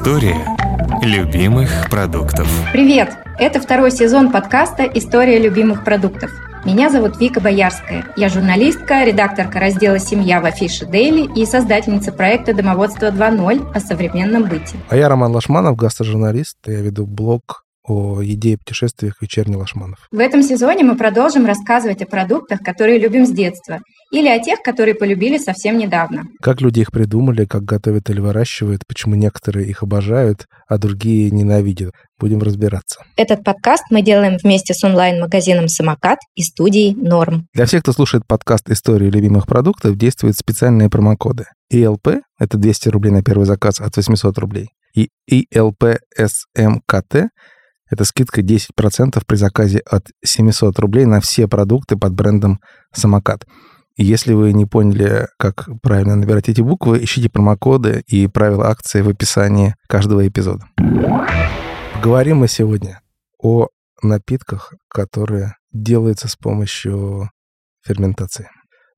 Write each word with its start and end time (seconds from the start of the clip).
История 0.00 0.46
любимых 1.02 1.90
продуктов. 1.90 2.48
Привет! 2.72 3.18
Это 3.38 3.60
второй 3.60 3.90
сезон 3.90 4.32
подкаста 4.32 4.84
«История 4.84 5.38
любимых 5.38 5.84
продуктов». 5.84 6.30
Меня 6.64 6.88
зовут 6.88 7.20
Вика 7.20 7.38
Боярская. 7.42 8.06
Я 8.16 8.30
журналистка, 8.30 9.04
редакторка 9.04 9.60
раздела 9.60 9.98
«Семья» 9.98 10.40
в 10.40 10.46
Афише 10.46 10.86
Дейли 10.86 11.30
и 11.38 11.44
создательница 11.44 12.12
проекта 12.12 12.54
«Домоводство 12.54 13.10
2.0» 13.10 13.72
о 13.74 13.80
современном 13.80 14.44
быте. 14.44 14.78
А 14.88 14.96
я 14.96 15.06
Роман 15.06 15.32
Лашманов, 15.32 15.76
гастрожурналист. 15.76 16.56
Я 16.64 16.80
веду 16.80 17.04
блог 17.04 17.66
о 17.84 18.20
еде 18.20 18.52
и 18.52 18.56
путешествиях 18.56 19.20
«Вечерний 19.20 19.56
Лашманов». 19.56 20.06
В 20.10 20.18
этом 20.18 20.42
сезоне 20.42 20.84
мы 20.84 20.96
продолжим 20.96 21.46
рассказывать 21.46 22.02
о 22.02 22.06
продуктах, 22.06 22.60
которые 22.60 22.98
любим 22.98 23.26
с 23.26 23.30
детства, 23.30 23.80
или 24.12 24.28
о 24.28 24.38
тех, 24.38 24.60
которые 24.62 24.94
полюбили 24.94 25.38
совсем 25.38 25.78
недавно. 25.78 26.24
Как 26.42 26.60
люди 26.60 26.80
их 26.80 26.90
придумали, 26.90 27.44
как 27.44 27.64
готовят 27.64 28.10
или 28.10 28.20
выращивают, 28.20 28.82
почему 28.86 29.14
некоторые 29.14 29.68
их 29.68 29.82
обожают, 29.82 30.46
а 30.68 30.78
другие 30.78 31.30
ненавидят. 31.30 31.92
Будем 32.18 32.40
разбираться. 32.40 33.02
Этот 33.16 33.44
подкаст 33.44 33.84
мы 33.90 34.02
делаем 34.02 34.36
вместе 34.42 34.74
с 34.74 34.84
онлайн-магазином 34.84 35.68
«Самокат» 35.68 36.18
и 36.34 36.42
студией 36.42 36.94
«Норм». 36.94 37.46
Для 37.54 37.66
всех, 37.66 37.82
кто 37.82 37.92
слушает 37.92 38.26
подкаст 38.26 38.68
«Истории 38.68 39.10
любимых 39.10 39.46
продуктов», 39.46 39.96
действуют 39.96 40.36
специальные 40.36 40.90
промокоды. 40.90 41.46
ИЛП– 41.70 42.20
это 42.38 42.58
200 42.58 42.88
рублей 42.88 43.10
на 43.10 43.22
первый 43.22 43.46
заказ 43.46 43.80
от 43.80 43.96
800 43.96 44.36
рублей. 44.38 44.70
И 44.94 45.10
ИЛПСМКТ 45.28 47.30
это 47.90 48.04
скидка 48.04 48.40
10% 48.40 49.22
при 49.26 49.36
заказе 49.36 49.80
от 49.80 50.06
700 50.24 50.78
рублей 50.78 51.04
на 51.04 51.20
все 51.20 51.48
продукты 51.48 51.96
под 51.96 52.14
брендом 52.14 52.60
«Самокат». 52.92 53.44
И 53.96 54.04
если 54.04 54.32
вы 54.32 54.52
не 54.52 54.64
поняли, 54.64 55.26
как 55.36 55.68
правильно 55.82 56.16
набирать 56.16 56.48
эти 56.48 56.62
буквы, 56.62 57.02
ищите 57.04 57.28
промокоды 57.28 58.02
и 58.06 58.28
правила 58.28 58.68
акции 58.68 59.02
в 59.02 59.08
описании 59.08 59.74
каждого 59.88 60.26
эпизода. 60.26 60.64
Поговорим 61.94 62.38
мы 62.38 62.48
сегодня 62.48 63.02
о 63.38 63.66
напитках, 64.02 64.72
которые 64.88 65.56
делаются 65.72 66.28
с 66.28 66.36
помощью 66.36 67.30
ферментации. 67.84 68.48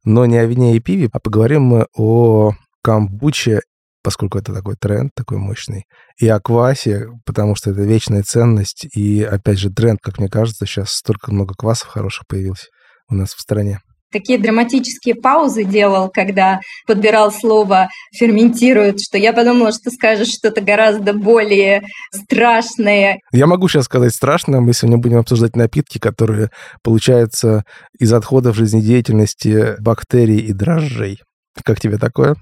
Но 0.05 0.27
не 0.27 0.37
о 0.37 0.47
вине 0.47 0.77
и 0.77 0.81
пиве, 0.81 1.09
а 1.13 1.19
поговорим 1.19 1.63
мы 1.63 1.87
о 1.97 2.53
камбуче 2.83 3.63
поскольку 4.03 4.39
это 4.39 4.53
такой 4.53 4.77
тренд, 4.77 5.13
такой 5.15 5.39
мощный, 5.39 5.85
и 6.19 6.29
о 6.29 6.41
квасе, 6.41 7.09
потому 7.25 7.55
что 7.55 7.71
это 7.71 7.83
вечная 7.83 8.23
ценность, 8.23 8.87
и, 8.95 9.23
опять 9.23 9.59
же, 9.59 9.71
тренд, 9.71 10.01
как 10.03 10.19
мне 10.19 10.29
кажется, 10.29 10.67
сейчас 10.67 10.91
столько 10.93 11.33
много 11.33 11.55
квасов 11.55 11.89
хороших 11.89 12.27
появилось 12.27 12.69
у 13.09 13.15
нас 13.15 13.35
в 13.35 13.41
стране. 13.41 13.81
Такие 14.13 14.39
драматические 14.39 15.15
паузы 15.15 15.65
делал, 15.65 16.11
когда 16.11 16.61
подбирал 16.87 17.33
слово 17.33 17.89
«ферментирует», 18.15 19.01
что 19.01 19.17
я 19.17 19.33
подумала, 19.33 19.73
что 19.73 19.91
скажешь 19.91 20.29
что-то 20.29 20.61
гораздо 20.61 21.15
более 21.15 21.83
страшное. 22.13 23.21
Я 23.33 23.47
могу 23.47 23.69
сейчас 23.69 23.87
сказать 23.87 24.13
страшное. 24.13 24.61
Мы 24.61 24.75
сегодня 24.75 24.99
будем 24.99 25.17
обсуждать 25.17 25.57
напитки, 25.57 25.97
которые 25.97 26.51
получаются 26.83 27.65
из 27.99 28.13
отходов 28.13 28.55
жизнедеятельности 28.55 29.81
бактерий 29.81 30.41
и 30.41 30.53
дрожжей. 30.53 31.23
Как 31.65 31.81
тебе 31.81 31.97
такое? 31.97 32.37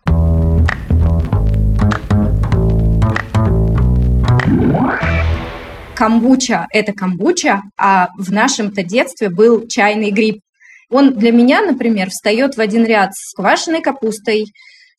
Камбуча– 6.00 6.66
это 6.72 6.94
камбуча, 6.94 7.60
а 7.76 8.08
в 8.16 8.32
нашем-то 8.32 8.82
детстве 8.82 9.28
был 9.28 9.68
чайный 9.68 10.10
гриб. 10.10 10.40
Он 10.88 11.12
для 11.12 11.30
меня, 11.30 11.60
например, 11.60 12.08
встает 12.08 12.56
в 12.56 12.60
один 12.60 12.86
ряд 12.86 13.10
с 13.12 13.34
квашеной 13.34 13.82
капустой, 13.82 14.47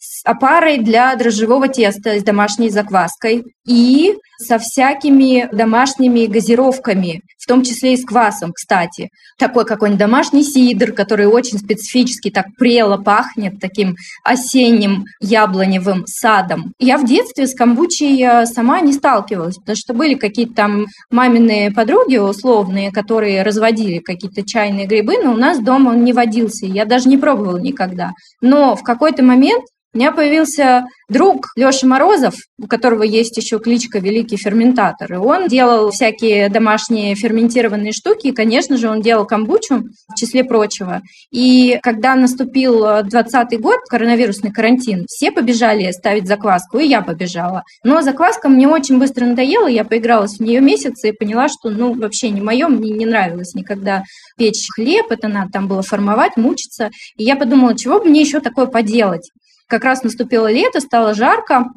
с 0.01 0.25
опарой 0.25 0.79
для 0.79 1.15
дрожжевого 1.15 1.67
теста 1.67 2.19
с 2.19 2.23
домашней 2.23 2.71
закваской 2.71 3.43
и 3.67 4.15
со 4.39 4.57
всякими 4.57 5.47
домашними 5.51 6.25
газировками, 6.25 7.21
в 7.37 7.45
том 7.45 7.61
числе 7.61 7.93
и 7.93 7.97
с 7.97 8.03
квасом, 8.03 8.51
кстати. 8.51 9.09
Такой 9.37 9.63
какой-нибудь 9.63 9.99
домашний 9.99 10.43
сидр, 10.43 10.91
который 10.91 11.27
очень 11.27 11.59
специфически 11.59 12.31
так 12.31 12.47
прело 12.57 12.97
пахнет 12.97 13.59
таким 13.59 13.95
осенним 14.23 15.05
яблоневым 15.19 16.05
садом. 16.07 16.73
Я 16.79 16.97
в 16.97 17.05
детстве 17.05 17.45
с 17.45 17.53
камбучей 17.53 18.25
э, 18.25 18.47
сама 18.47 18.81
не 18.81 18.93
сталкивалась, 18.93 19.57
потому 19.57 19.75
что 19.75 19.93
были 19.93 20.15
какие-то 20.15 20.55
там 20.55 20.85
маминые 21.11 21.69
подруги 21.69 22.17
условные, 22.17 22.91
которые 22.91 23.43
разводили 23.43 23.99
какие-то 23.99 24.41
чайные 24.43 24.87
грибы, 24.87 25.17
но 25.23 25.33
у 25.33 25.37
нас 25.37 25.59
дома 25.59 25.89
он 25.89 26.03
не 26.03 26.13
водился, 26.13 26.65
я 26.65 26.85
даже 26.85 27.07
не 27.07 27.17
пробовала 27.17 27.57
никогда. 27.57 28.13
Но 28.41 28.75
в 28.75 28.81
какой-то 28.81 29.21
момент 29.21 29.63
у 29.93 29.97
меня 29.97 30.13
появился 30.13 30.85
друг 31.09 31.47
Леша 31.57 31.85
Морозов, 31.85 32.35
у 32.57 32.67
которого 32.67 33.03
есть 33.03 33.35
еще 33.35 33.59
кличка 33.59 33.99
«Великий 33.99 34.37
ферментатор». 34.37 35.13
И 35.13 35.17
он 35.17 35.49
делал 35.49 35.91
всякие 35.91 36.47
домашние 36.47 37.13
ферментированные 37.15 37.91
штуки, 37.91 38.27
и, 38.27 38.31
конечно 38.31 38.77
же, 38.77 38.89
он 38.89 39.01
делал 39.01 39.25
камбучу, 39.25 39.83
в 40.07 40.15
числе 40.15 40.45
прочего. 40.45 41.01
И 41.29 41.77
когда 41.83 42.15
наступил 42.15 43.03
20 43.03 43.59
год, 43.59 43.79
коронавирусный 43.89 44.53
карантин, 44.53 45.05
все 45.09 45.29
побежали 45.29 45.91
ставить 45.91 46.25
закваску, 46.25 46.77
и 46.77 46.87
я 46.87 47.01
побежала. 47.01 47.63
Но 47.83 48.01
закваска 48.01 48.47
мне 48.47 48.69
очень 48.69 48.97
быстро 48.97 49.25
надоела, 49.25 49.67
я 49.67 49.83
поигралась 49.83 50.37
в 50.37 50.39
нее 50.39 50.61
месяц 50.61 51.03
и 51.03 51.11
поняла, 51.11 51.49
что, 51.49 51.69
ну, 51.69 51.93
вообще 51.93 52.29
не 52.29 52.39
мое, 52.39 52.69
мне 52.69 52.91
не 52.91 53.05
нравилось 53.05 53.55
никогда 53.55 54.03
печь 54.37 54.67
хлеб, 54.73 55.07
это 55.09 55.27
надо 55.27 55.51
там 55.51 55.67
было 55.67 55.81
формовать, 55.81 56.37
мучиться. 56.37 56.91
И 57.17 57.25
я 57.25 57.35
подумала, 57.35 57.77
чего 57.77 57.99
бы 57.99 58.05
мне 58.05 58.21
еще 58.21 58.39
такое 58.39 58.67
поделать? 58.67 59.29
Как 59.71 59.85
раз 59.85 60.03
наступило 60.03 60.51
лето, 60.51 60.81
стало 60.81 61.13
жарко, 61.13 61.71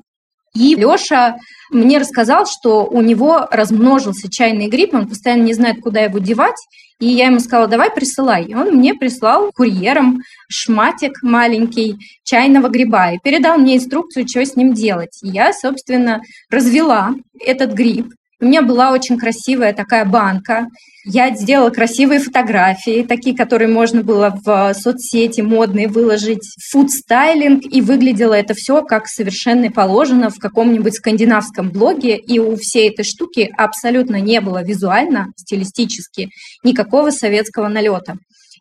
и 0.54 0.74
Леша 0.74 1.36
мне 1.70 1.98
рассказал, 1.98 2.46
что 2.46 2.84
у 2.84 3.00
него 3.00 3.48
размножился 3.50 4.30
чайный 4.30 4.68
гриб, 4.68 4.94
он 4.94 5.08
постоянно 5.08 5.42
не 5.42 5.54
знает, 5.54 5.80
куда 5.80 6.00
его 6.00 6.18
девать. 6.18 6.56
И 7.00 7.06
я 7.06 7.26
ему 7.26 7.40
сказала, 7.40 7.66
давай 7.66 7.90
присылай. 7.90 8.44
И 8.44 8.54
он 8.54 8.76
мне 8.76 8.94
прислал 8.94 9.50
курьером 9.52 10.20
шматик 10.48 11.22
маленький 11.22 11.96
чайного 12.22 12.68
гриба 12.68 13.12
и 13.12 13.18
передал 13.22 13.58
мне 13.58 13.76
инструкцию, 13.76 14.28
что 14.28 14.44
с 14.44 14.54
ним 14.54 14.74
делать. 14.74 15.18
И 15.22 15.28
я, 15.28 15.52
собственно, 15.52 16.20
развела 16.50 17.14
этот 17.40 17.72
гриб 17.72 18.12
у 18.44 18.46
меня 18.46 18.60
была 18.60 18.92
очень 18.92 19.18
красивая 19.18 19.72
такая 19.72 20.04
банка. 20.04 20.68
Я 21.06 21.34
сделала 21.34 21.70
красивые 21.70 22.20
фотографии, 22.20 23.02
такие, 23.02 23.34
которые 23.34 23.68
можно 23.68 24.02
было 24.02 24.38
в 24.44 24.74
соцсети 24.74 25.40
модные 25.40 25.88
выложить. 25.88 26.54
Фудстайлинг, 26.70 27.64
и 27.64 27.80
выглядело 27.80 28.34
это 28.34 28.52
все 28.52 28.82
как 28.82 29.06
совершенно 29.06 29.70
положено 29.70 30.28
в 30.28 30.38
каком-нибудь 30.38 30.94
скандинавском 30.94 31.70
блоге. 31.70 32.18
И 32.18 32.38
у 32.38 32.56
всей 32.56 32.90
этой 32.90 33.04
штуки 33.04 33.50
абсолютно 33.56 34.20
не 34.20 34.42
было 34.42 34.62
визуально, 34.62 35.28
стилистически 35.36 36.28
никакого 36.62 37.10
советского 37.10 37.68
налета. 37.68 38.16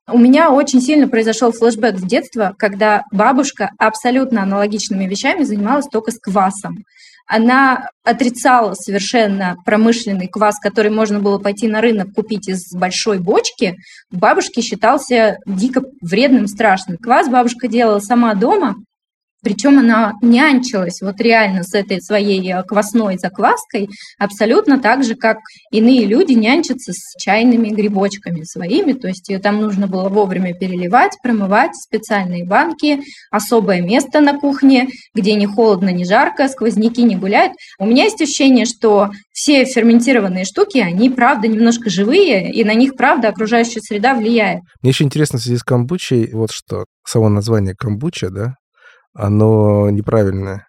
У 0.09 0.17
меня 0.17 0.51
очень 0.51 0.81
сильно 0.81 1.09
произошел 1.09 1.51
флешбэк 1.51 1.95
в 1.95 2.07
детство, 2.07 2.55
когда 2.57 3.03
бабушка 3.11 3.71
абсолютно 3.77 4.43
аналогичными 4.43 5.05
вещами 5.07 5.43
занималась 5.43 5.87
только 5.91 6.11
с 6.11 6.19
квасом 6.19 6.83
она 7.25 7.87
отрицала 8.03 8.73
совершенно 8.73 9.55
промышленный 9.65 10.27
квас, 10.27 10.59
который 10.59 10.91
можно 10.91 11.19
было 11.19 11.39
пойти 11.39 11.67
на 11.67 11.81
рынок 11.81 12.13
купить 12.13 12.47
из 12.49 12.73
большой 12.73 13.19
бочки, 13.19 13.77
у 14.11 14.17
бабушки 14.17 14.61
считался 14.61 15.37
дико 15.45 15.83
вредным, 16.01 16.47
страшным. 16.47 16.97
Квас 16.97 17.29
бабушка 17.29 17.67
делала 17.67 17.99
сама 17.99 18.33
дома, 18.33 18.75
причем 19.43 19.79
она 19.79 20.13
нянчилась 20.21 21.01
вот 21.01 21.19
реально 21.19 21.63
с 21.63 21.73
этой 21.73 22.01
своей 22.01 22.51
э, 22.51 22.63
квасной 22.63 23.17
закваской, 23.17 23.89
абсолютно 24.17 24.79
так 24.79 25.03
же, 25.03 25.15
как 25.15 25.37
иные 25.71 26.05
люди 26.05 26.33
нянчатся 26.33 26.93
с 26.93 27.15
чайными 27.21 27.69
грибочками 27.69 28.43
своими. 28.43 28.93
То 28.93 29.09
есть 29.09 29.29
ее 29.29 29.39
там 29.39 29.59
нужно 29.61 29.87
было 29.87 30.09
вовремя 30.09 30.53
переливать, 30.53 31.17
промывать, 31.21 31.75
специальные 31.75 32.45
банки, 32.45 33.01
особое 33.31 33.81
место 33.81 34.21
на 34.21 34.39
кухне, 34.39 34.87
где 35.13 35.35
не 35.35 35.45
холодно, 35.45 35.89
не 35.89 36.05
жарко, 36.05 36.47
сквозняки 36.47 37.03
не 37.03 37.15
гуляют. 37.15 37.53
У 37.79 37.85
меня 37.85 38.05
есть 38.05 38.21
ощущение, 38.21 38.65
что 38.65 39.09
все 39.33 39.65
ферментированные 39.65 40.45
штуки, 40.45 40.77
они, 40.77 41.09
правда, 41.09 41.47
немножко 41.47 41.89
живые, 41.89 42.51
и 42.51 42.63
на 42.63 42.73
них, 42.73 42.95
правда, 42.95 43.29
окружающая 43.29 43.81
среда 43.81 44.13
влияет. 44.13 44.61
Мне 44.81 44.91
еще 44.91 45.03
интересно 45.03 45.39
в 45.39 45.41
связи 45.41 45.57
с 45.57 45.63
камбучей, 45.63 46.31
вот 46.31 46.51
что, 46.51 46.85
само 47.05 47.29
название 47.29 47.75
камбуча, 47.75 48.29
да, 48.29 48.55
оно 49.13 49.89
неправильное. 49.89 50.67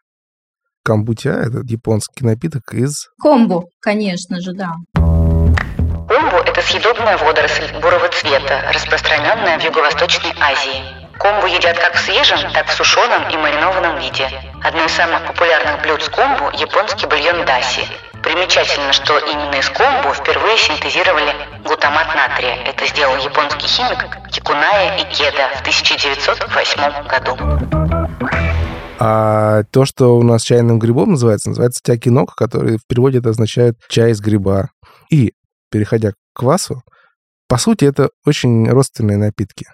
Камбутя– 0.84 1.30
это 1.46 1.60
японский 1.64 2.24
напиток 2.24 2.72
из... 2.72 3.08
Комбу, 3.20 3.70
конечно 3.80 4.40
же, 4.40 4.52
да. 4.52 4.72
Комбу– 4.94 6.36
это 6.46 6.60
съедобная 6.60 7.16
водоросль 7.16 7.72
бурого 7.80 8.08
цвета, 8.08 8.70
распространенная 8.72 9.58
в 9.58 9.64
Юго-Восточной 9.64 10.34
Азии. 10.38 10.82
Комбу 11.18 11.46
едят 11.46 11.78
как 11.78 11.94
в 11.94 12.00
свежем, 12.00 12.38
так 12.52 12.66
и 12.66 12.70
в 12.70 12.72
сушеном 12.74 13.30
и 13.30 13.36
маринованном 13.36 13.98
виде. 13.98 14.28
Одно 14.62 14.84
из 14.84 14.92
самых 14.92 15.26
популярных 15.26 15.80
блюд 15.82 16.02
с 16.02 16.08
комбу– 16.10 16.50
японский 16.52 17.06
бульон 17.06 17.46
даси. 17.46 17.86
Примечательно, 18.22 18.92
что 18.92 19.18
именно 19.18 19.54
из 19.54 19.70
комбу 19.70 20.12
впервые 20.12 20.58
синтезировали 20.58 21.32
глутамат 21.64 22.14
натрия. 22.14 22.56
Это 22.64 22.86
сделал 22.86 23.16
японский 23.16 23.68
химик 23.68 24.06
Кикуная 24.30 24.98
Икеда 24.98 25.50
в 25.56 25.60
1908 25.60 27.06
году. 27.06 27.83
А 28.98 29.64
то, 29.70 29.84
что 29.84 30.16
у 30.16 30.22
нас 30.22 30.42
чайным 30.42 30.78
грибом 30.78 31.12
называется, 31.12 31.48
называется 31.48 31.80
тякинок, 31.82 32.34
который 32.34 32.78
в 32.78 32.86
переводе 32.86 33.18
это 33.18 33.30
означает 33.30 33.76
чай 33.88 34.12
из 34.12 34.20
гриба. 34.20 34.70
И, 35.10 35.34
переходя 35.70 36.12
к 36.12 36.14
квасу, 36.32 36.82
по 37.48 37.58
сути, 37.58 37.84
это 37.84 38.10
очень 38.24 38.68
родственные 38.68 39.16
напитки. 39.16 39.66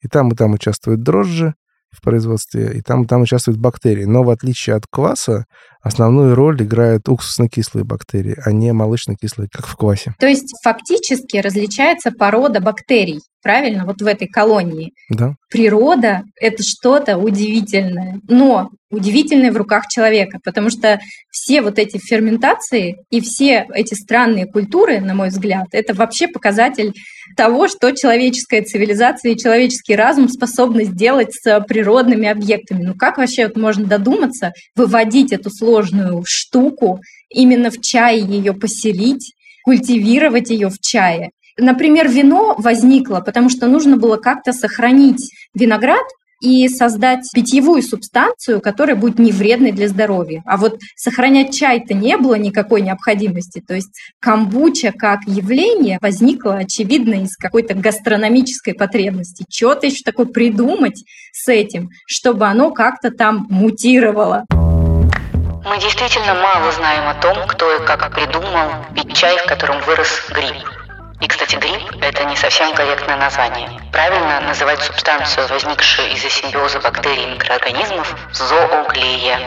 И 0.00 0.08
там, 0.08 0.30
и 0.30 0.34
там 0.34 0.52
участвуют 0.52 1.02
дрожжи, 1.02 1.54
в 1.94 2.00
производстве, 2.02 2.72
и 2.74 2.80
там, 2.80 3.06
там 3.06 3.22
участвуют 3.22 3.58
бактерии. 3.58 4.04
Но 4.04 4.22
в 4.22 4.30
отличие 4.30 4.76
от 4.76 4.86
кваса, 4.90 5.44
основную 5.82 6.34
роль 6.34 6.62
играют 6.62 7.08
уксусно-кислые 7.08 7.84
бактерии, 7.84 8.36
а 8.44 8.52
не 8.52 8.72
молочно-кислые, 8.72 9.48
как 9.50 9.66
в 9.66 9.76
квасе. 9.76 10.14
То 10.18 10.26
есть 10.26 10.54
фактически 10.62 11.36
различается 11.38 12.10
порода 12.10 12.60
бактерий 12.60 13.20
правильно, 13.44 13.84
вот 13.84 14.00
в 14.00 14.06
этой 14.06 14.26
колонии. 14.26 14.92
Да. 15.10 15.34
Природа– 15.50 16.22
это 16.40 16.62
что-то 16.64 17.18
удивительное, 17.18 18.18
но 18.26 18.70
удивительное 18.94 19.52
в 19.52 19.56
руках 19.56 19.88
человека, 19.88 20.38
потому 20.42 20.70
что 20.70 21.00
все 21.30 21.60
вот 21.60 21.78
эти 21.78 21.98
ферментации 21.98 22.96
и 23.10 23.20
все 23.20 23.66
эти 23.74 23.94
странные 23.94 24.46
культуры, 24.46 25.00
на 25.00 25.14
мой 25.14 25.28
взгляд, 25.28 25.66
это 25.72 25.94
вообще 25.94 26.28
показатель 26.28 26.92
того, 27.36 27.68
что 27.68 27.90
человеческая 27.92 28.62
цивилизация 28.62 29.32
и 29.32 29.38
человеческий 29.38 29.96
разум 29.96 30.28
способны 30.28 30.84
сделать 30.84 31.34
с 31.34 31.60
природными 31.68 32.28
объектами. 32.28 32.84
Ну 32.84 32.94
как 32.94 33.18
вообще 33.18 33.46
вот 33.46 33.56
можно 33.56 33.86
додуматься, 33.86 34.52
выводить 34.76 35.32
эту 35.32 35.50
сложную 35.50 36.22
штуку, 36.26 37.00
именно 37.30 37.70
в 37.70 37.80
чай 37.80 38.20
ее 38.20 38.52
поселить, 38.54 39.34
культивировать 39.64 40.50
ее 40.50 40.68
в 40.68 40.78
чае. 40.80 41.30
Например, 41.56 42.08
вино 42.08 42.54
возникло, 42.58 43.20
потому 43.20 43.48
что 43.48 43.66
нужно 43.66 43.96
было 43.96 44.16
как-то 44.16 44.52
сохранить 44.52 45.32
виноград 45.54 46.04
и 46.44 46.68
создать 46.68 47.30
питьевую 47.32 47.82
субстанцию, 47.82 48.60
которая 48.60 48.96
будет 48.96 49.18
не 49.18 49.32
вредной 49.32 49.72
для 49.72 49.88
здоровья. 49.88 50.42
А 50.44 50.58
вот 50.58 50.78
сохранять 50.94 51.56
чай-то 51.56 51.94
не 51.94 52.18
было 52.18 52.34
никакой 52.34 52.82
необходимости. 52.82 53.62
То 53.66 53.74
есть 53.74 53.98
камбуча 54.20 54.92
как 54.92 55.20
явление 55.26 55.98
возникло, 56.02 56.56
очевидно, 56.56 57.14
из 57.22 57.36
какой-то 57.36 57.74
гастрономической 57.74 58.74
потребности. 58.74 59.46
Что-то 59.50 59.86
еще 59.86 60.02
такое 60.04 60.26
придумать 60.26 61.02
с 61.32 61.48
этим, 61.48 61.88
чтобы 62.06 62.44
оно 62.46 62.70
как-то 62.72 63.10
там 63.10 63.46
мутировало. 63.48 64.44
Мы 64.50 65.80
действительно 65.80 66.34
мало 66.34 66.70
знаем 66.72 67.08
о 67.08 67.14
том, 67.22 67.38
кто 67.48 67.74
и 67.74 67.86
как 67.86 68.14
придумал 68.14 68.68
пить 68.94 69.16
чай, 69.16 69.38
в 69.38 69.46
котором 69.46 69.80
вырос 69.86 70.26
гриб. 70.28 70.83
И, 71.24 71.26
кстати, 71.26 71.56
гриб– 71.56 71.80
это 72.02 72.22
не 72.24 72.36
совсем 72.36 72.74
корректное 72.74 73.16
название. 73.16 73.70
Правильно 73.92 74.42
называть 74.42 74.82
субстанцию, 74.82 75.48
возникшую 75.48 76.10
из-за 76.12 76.28
симбиоза 76.28 76.80
бактерий 76.80 77.22
и 77.22 77.26
микроорганизмов, 77.28 78.14
зооглия. 78.30 79.38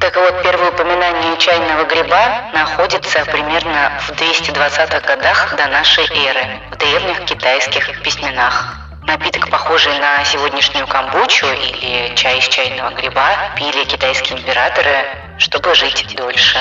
Так 0.00 0.16
вот, 0.16 0.42
первое 0.42 0.70
упоминание 0.70 1.36
чайного 1.36 1.84
гриба 1.84 2.50
находится 2.54 3.22
примерно 3.26 3.92
в 4.00 4.12
220-х 4.12 5.00
годах 5.00 5.54
до 5.58 5.66
нашей 5.66 6.04
эры 6.04 6.58
в 6.70 6.76
древних 6.76 7.26
китайских 7.26 8.00
письменах. 8.00 8.78
Напиток, 9.02 9.50
похожий 9.50 9.98
на 9.98 10.24
сегодняшнюю 10.24 10.86
камбучу 10.86 11.48
или 11.48 12.14
чай 12.16 12.38
из 12.38 12.48
чайного 12.48 12.94
гриба, 12.94 13.28
пили 13.56 13.84
китайские 13.84 14.38
императоры, 14.38 15.04
чтобы 15.36 15.74
жить 15.74 16.16
дольше. 16.16 16.58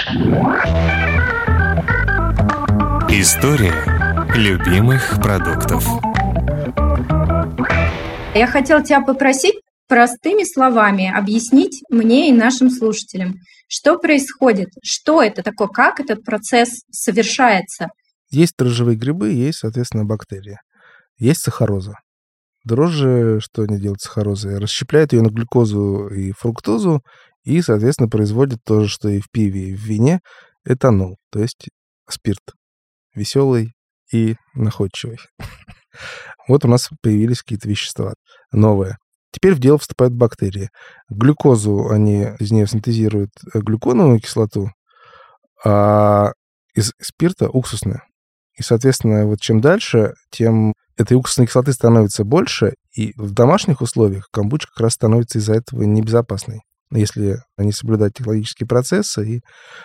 История 3.07 3.94
любимых 4.35 5.21
продуктов. 5.21 5.85
Я 8.33 8.47
хотела 8.47 8.83
тебя 8.83 9.01
попросить 9.01 9.55
простыми 9.87 10.43
словами 10.43 11.11
объяснить 11.15 11.83
мне 11.89 12.29
и 12.29 12.33
нашим 12.33 12.69
слушателям, 12.69 13.35
что 13.67 13.97
происходит, 13.97 14.69
что 14.83 15.21
это 15.21 15.41
такое, 15.41 15.69
как 15.69 15.99
этот 15.99 16.23
процесс 16.23 16.81
совершается. 16.91 17.87
Есть 18.29 18.55
дрожжевые 18.57 18.97
грибы, 18.97 19.31
есть, 19.31 19.59
соответственно, 19.59 20.03
бактерии. 20.03 20.59
Есть 21.17 21.41
сахароза. 21.41 21.93
Дрожжи, 22.65 23.39
что 23.41 23.61
они 23.63 23.79
делают 23.79 24.01
с 24.01 24.05
сахарозой? 24.05 24.57
Расщепляют 24.57 25.13
ее 25.13 25.21
на 25.21 25.29
глюкозу 25.29 26.07
и 26.07 26.33
фруктозу 26.33 27.01
и, 27.43 27.61
соответственно, 27.61 28.09
производят 28.09 28.59
то 28.65 28.81
же, 28.81 28.89
что 28.89 29.07
и 29.07 29.21
в 29.21 29.29
пиве, 29.31 29.69
и 29.69 29.75
в 29.75 29.79
вине, 29.79 30.19
этанол, 30.65 31.17
то 31.31 31.39
есть 31.39 31.69
спирт. 32.09 32.41
Веселый, 33.13 33.74
и 34.15 34.35
находчивый. 34.53 35.17
Вот 36.47 36.63
у 36.63 36.67
нас 36.67 36.89
появились 37.01 37.41
какие-то 37.41 37.67
вещества 37.67 38.13
новые. 38.51 38.97
Теперь 39.31 39.55
в 39.55 39.59
дело 39.59 39.77
вступают 39.77 40.13
бактерии. 40.13 40.69
Глюкозу 41.09 41.89
они 41.89 42.27
из 42.39 42.51
нее 42.51 42.67
синтезируют 42.67 43.31
э, 43.53 43.59
глюконовую 43.59 44.19
кислоту, 44.19 44.69
а 45.63 46.33
из 46.73 46.93
спирта 47.01 47.49
уксусную. 47.49 48.01
И, 48.57 48.61
соответственно, 48.61 49.25
вот 49.25 49.41
чем 49.41 49.59
дальше, 49.59 50.13
тем 50.29 50.73
этой 50.95 51.17
уксусной 51.17 51.47
кислоты 51.47 51.73
становится 51.73 52.23
больше, 52.23 52.75
и 52.93 53.13
в 53.17 53.31
домашних 53.31 53.81
условиях 53.81 54.29
камбуча 54.31 54.67
как 54.67 54.81
раз 54.81 54.93
становится 54.93 55.39
из-за 55.39 55.55
этого 55.55 55.83
небезопасной 55.83 56.61
если 56.91 57.37
не 57.57 57.71
соблюдать 57.71 58.13
технологические 58.13 58.67
процессы 58.67 59.37
и 59.37 59.41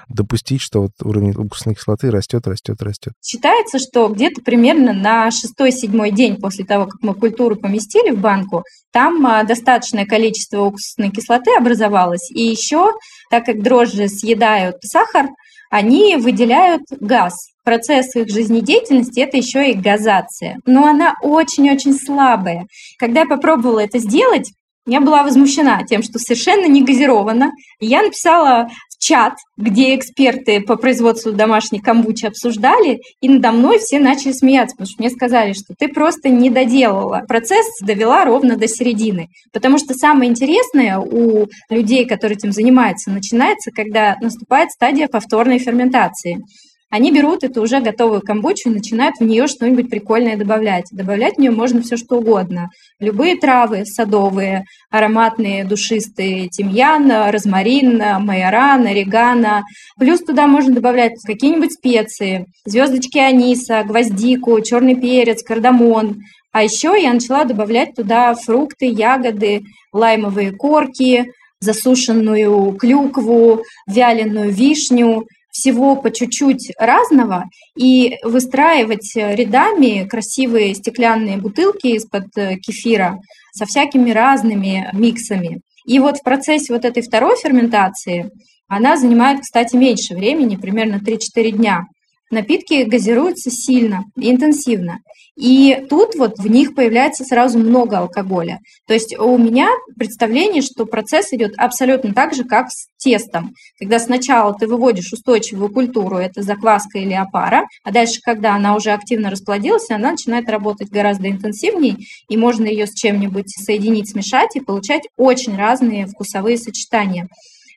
допустить, 0.09 0.61
что 0.61 0.83
вот 0.83 0.93
уровень 1.03 1.31
уксусной 1.31 1.75
кислоты 1.75 2.11
растет, 2.11 2.47
растет, 2.47 2.83
растет. 2.83 3.13
Считается, 3.25 3.79
что 3.79 4.09
где-то 4.09 4.43
примерно 4.43 4.93
на 4.93 5.31
шестой-седьмой 5.31 6.11
день 6.11 6.37
после 6.37 6.65
того, 6.65 6.87
как 6.87 7.03
мы 7.03 7.15
культуру 7.15 7.57
поместили 7.57 8.11
в 8.11 8.21
банку, 8.21 8.65
там 8.93 9.25
а, 9.27 9.45
достаточное 9.45 10.05
количество 10.05 10.63
уксусной 10.63 11.11
кислоты 11.11 11.51
образовалось. 11.57 12.31
И 12.31 12.43
еще, 12.43 12.93
так 13.31 13.47
как 13.47 13.63
дрожжи 13.63 14.09
съедают 14.09 14.77
сахар, 14.83 15.29
они 15.71 16.17
выделяют 16.17 16.83
газ. 16.99 17.35
Процесс 17.63 18.17
их 18.17 18.29
жизнедеятельности– 18.29 19.21
это 19.21 19.37
еще 19.37 19.71
и 19.71 19.75
газация. 19.75 20.57
Но 20.67 20.87
она 20.87 21.15
очень-очень 21.23 21.95
слабая. 21.95 22.67
Когда 22.99 23.21
я 23.21 23.27
попробовала 23.27 23.79
это 23.79 23.99
сделать, 23.99 24.51
я 24.87 25.01
была 25.01 25.23
возмущена 25.23 25.83
тем, 25.85 26.03
что 26.03 26.19
совершенно 26.19 26.67
не 26.67 26.83
газировано. 26.83 27.53
я 27.81 28.03
написала 28.03 28.69
в 28.89 28.99
чат, 28.99 29.35
где 29.57 29.95
эксперты 29.95 30.61
по 30.61 30.77
производству 30.77 31.33
домашней 31.33 31.81
камбучи 31.81 32.27
обсуждали, 32.27 33.01
и 33.21 33.29
надо 33.29 33.53
мной 33.53 33.79
все 33.79 33.99
начали 33.99 34.33
смеяться, 34.33 34.77
потому 34.77 34.91
что 34.91 35.03
мне 35.03 35.11
сказали, 35.11 35.53
что 35.53 35.75
ты 35.79 35.89
просто 35.89 36.29
не 36.29 36.51
доделала. 36.51 37.23
Процесс 37.29 37.67
довела 37.83 38.25
ровно 38.25 38.57
до 38.57 38.69
середины. 38.69 39.29
Потому 39.53 39.79
что 39.79 39.95
самое 39.95 40.31
интересное 40.31 40.99
у 40.99 41.47
людей, 41.69 42.07
которые 42.07 42.37
этим 42.37 42.53
занимаются, 42.53 43.11
начинается, 43.11 43.71
когда 43.71 44.17
наступает 44.21 44.71
стадия 44.71 45.09
повторной 45.09 45.59
ферментации. 45.59 46.43
Они 46.91 47.13
берут 47.13 47.45
эту 47.45 47.63
уже 47.63 47.81
готовую 47.81 48.21
камбучу 48.21 48.69
и 48.69 48.75
начинают 48.75 49.15
в 49.21 49.25
нее 49.25 49.47
что-нибудь 49.47 49.89
прикольное 49.89 50.37
добавлять. 50.37 50.87
Добавлять 50.91 51.37
в 51.37 51.39
нее 51.39 51.53
можно 51.53 51.83
все 51.83 51.97
что 51.97 52.17
угодно. 52.17 52.69
Любые 52.99 53.37
травы 53.37 53.85
садовые, 53.87 54.65
ароматные, 54.91 55.65
душистые, 55.65 56.49
тимьян, 56.49 57.31
розмарин, 57.31 58.03
майоран, 58.25 58.87
орегано. 58.87 59.63
Плюс 60.01 60.21
туда 60.21 60.49
можно 60.49 60.75
добавлять 60.75 61.13
какие-нибудь 61.25 61.73
специи, 61.73 62.47
звездочки 62.67 63.19
аниса, 63.19 63.85
гвоздику, 63.85 64.61
черный 64.61 64.97
перец, 64.97 65.45
кардамон. 65.45 66.17
А 66.51 66.65
еще 66.65 67.01
я 67.01 67.13
начала 67.13 67.45
добавлять 67.45 67.95
туда 67.95 68.35
фрукты, 68.35 68.87
ягоды, 68.87 69.63
лаймовые 69.93 70.51
корки, 70.51 71.27
засушенную 71.61 72.73
клюкву, 72.73 73.63
вяленую 73.87 74.51
вишню– 74.51 75.25
всего 75.51 75.97
по 75.97 76.11
чуть-чуть 76.11 76.73
разного 76.79 77.45
и 77.77 78.17
выстраивать 78.23 79.13
рядами 79.15 80.07
красивые 80.07 80.75
стеклянные 80.75 81.39
бутылки 81.39 81.89
из-под 81.89 82.27
э, 82.37 82.57
кефира 82.57 83.21
со 83.53 83.67
всякими 83.67 84.11
разными 84.11 84.89
миксами. 84.93 85.61
И 85.85 85.99
вот 85.99 86.19
в 86.19 86.23
процессе 86.23 86.73
вот 86.73 86.85
этой 86.85 87.03
второй 87.03 87.37
ферментации 87.37 88.31
она 88.69 88.97
занимает, 88.97 89.41
кстати, 89.41 89.75
меньше 89.75 90.15
времени, 90.15 90.57
примерно 90.57 90.97
3-4 90.97 91.51
дня. 91.51 91.83
Напитки 92.31 92.85
газируются 92.85 93.51
сильно 93.51 94.05
и 94.17 94.31
интенсивно. 94.31 94.99
И 95.37 95.87
тут 95.89 96.15
вот 96.17 96.39
в 96.39 96.47
них 96.47 96.75
появляется 96.75 97.25
сразу 97.25 97.59
много 97.59 97.99
алкоголя. 97.99 98.59
То 98.87 98.95
есть 98.95 99.17
у 99.19 99.39
меня 99.39 99.69
представление, 99.97 100.63
что 100.63 100.87
процесс 100.87 101.33
идет 101.33 101.53
абсолютно 101.57 102.13
так 102.13 102.35
же, 102.35 102.45
как 102.45 102.71
с 102.71 102.89
тестом. 102.99 103.55
Когда 103.79 103.99
сначала 103.99 104.55
ты 104.55 104.67
выводишь 104.67 105.13
устойчивую 105.13 105.71
культуру, 105.73 106.17
это 106.17 106.43
закваска 106.43 106.99
или 106.99 107.15
опара, 107.15 107.67
а 107.85 107.91
дальше, 107.91 108.21
когда 108.23 108.55
она 108.55 108.77
уже 108.77 108.91
активно 108.91 109.31
расплодилась, 109.31 109.91
она 109.91 110.13
начинает 110.13 110.49
работать 110.49 110.91
гораздо 110.91 111.31
интенсивнее, 111.31 111.97
и 112.29 112.37
можно 112.37 112.67
ее 112.67 112.87
с 112.87 112.95
чем-нибудь 112.95 113.49
соединить, 113.51 114.11
смешать 114.11 114.57
и 114.57 114.61
получать 114.61 115.03
очень 115.17 115.57
разные 115.57 116.07
вкусовые 116.07 116.59
сочетания. 116.59 117.29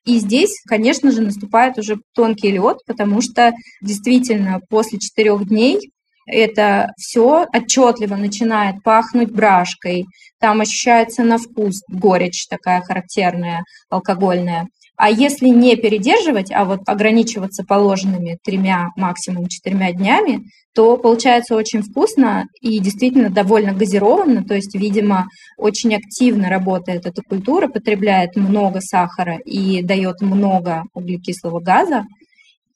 И 0.06 0.20
здесь, 0.20 0.62
конечно 0.68 1.12
же, 1.12 1.22
наступает 1.22 1.78
уже 1.78 1.98
тонкий 2.14 2.52
лед, 2.52 2.80
потому 2.86 3.22
что 3.22 3.54
действительно 3.82 4.60
после 4.70 5.00
четырех 5.00 5.48
дней 5.48 5.92
это 6.26 6.92
все 6.98 7.46
отчетливо 7.54 8.16
начинает 8.16 8.82
пахнуть 8.84 9.32
брашкой, 9.32 10.06
там 10.40 10.62
ощущается 10.62 11.24
на 11.24 11.38
вкус 11.38 11.82
горечь 11.88 12.48
такая 12.48 12.82
характерная, 12.82 13.64
алкогольная. 13.90 14.68
А 14.96 15.10
если 15.10 15.48
не 15.48 15.76
передерживать, 15.76 16.52
а 16.52 16.66
вот 16.66 16.82
ограничиваться 16.86 17.64
положенными 17.64 18.38
тремя, 18.44 18.90
максимум 18.96 19.48
четырьмя 19.48 19.92
днями, 19.92 20.44
то 20.76 20.98
получается 20.98 21.56
очень 21.56 21.82
вкусно 21.82 22.46
и 22.62 22.80
действительно 22.80 23.30
довольно 23.30 23.74
газированно, 23.74 24.44
то 24.44 24.54
есть, 24.54 24.76
видимо, 24.76 25.28
очень 25.58 25.96
активно 25.96 26.50
работает 26.50 27.06
эта 27.06 27.22
культура, 27.22 27.68
потребляет 27.68 28.36
много 28.36 28.82
сахара 28.82 29.38
и 29.46 29.82
дает 29.82 30.22
много 30.22 30.84
углекислого 30.94 31.60
газа. 31.60 32.06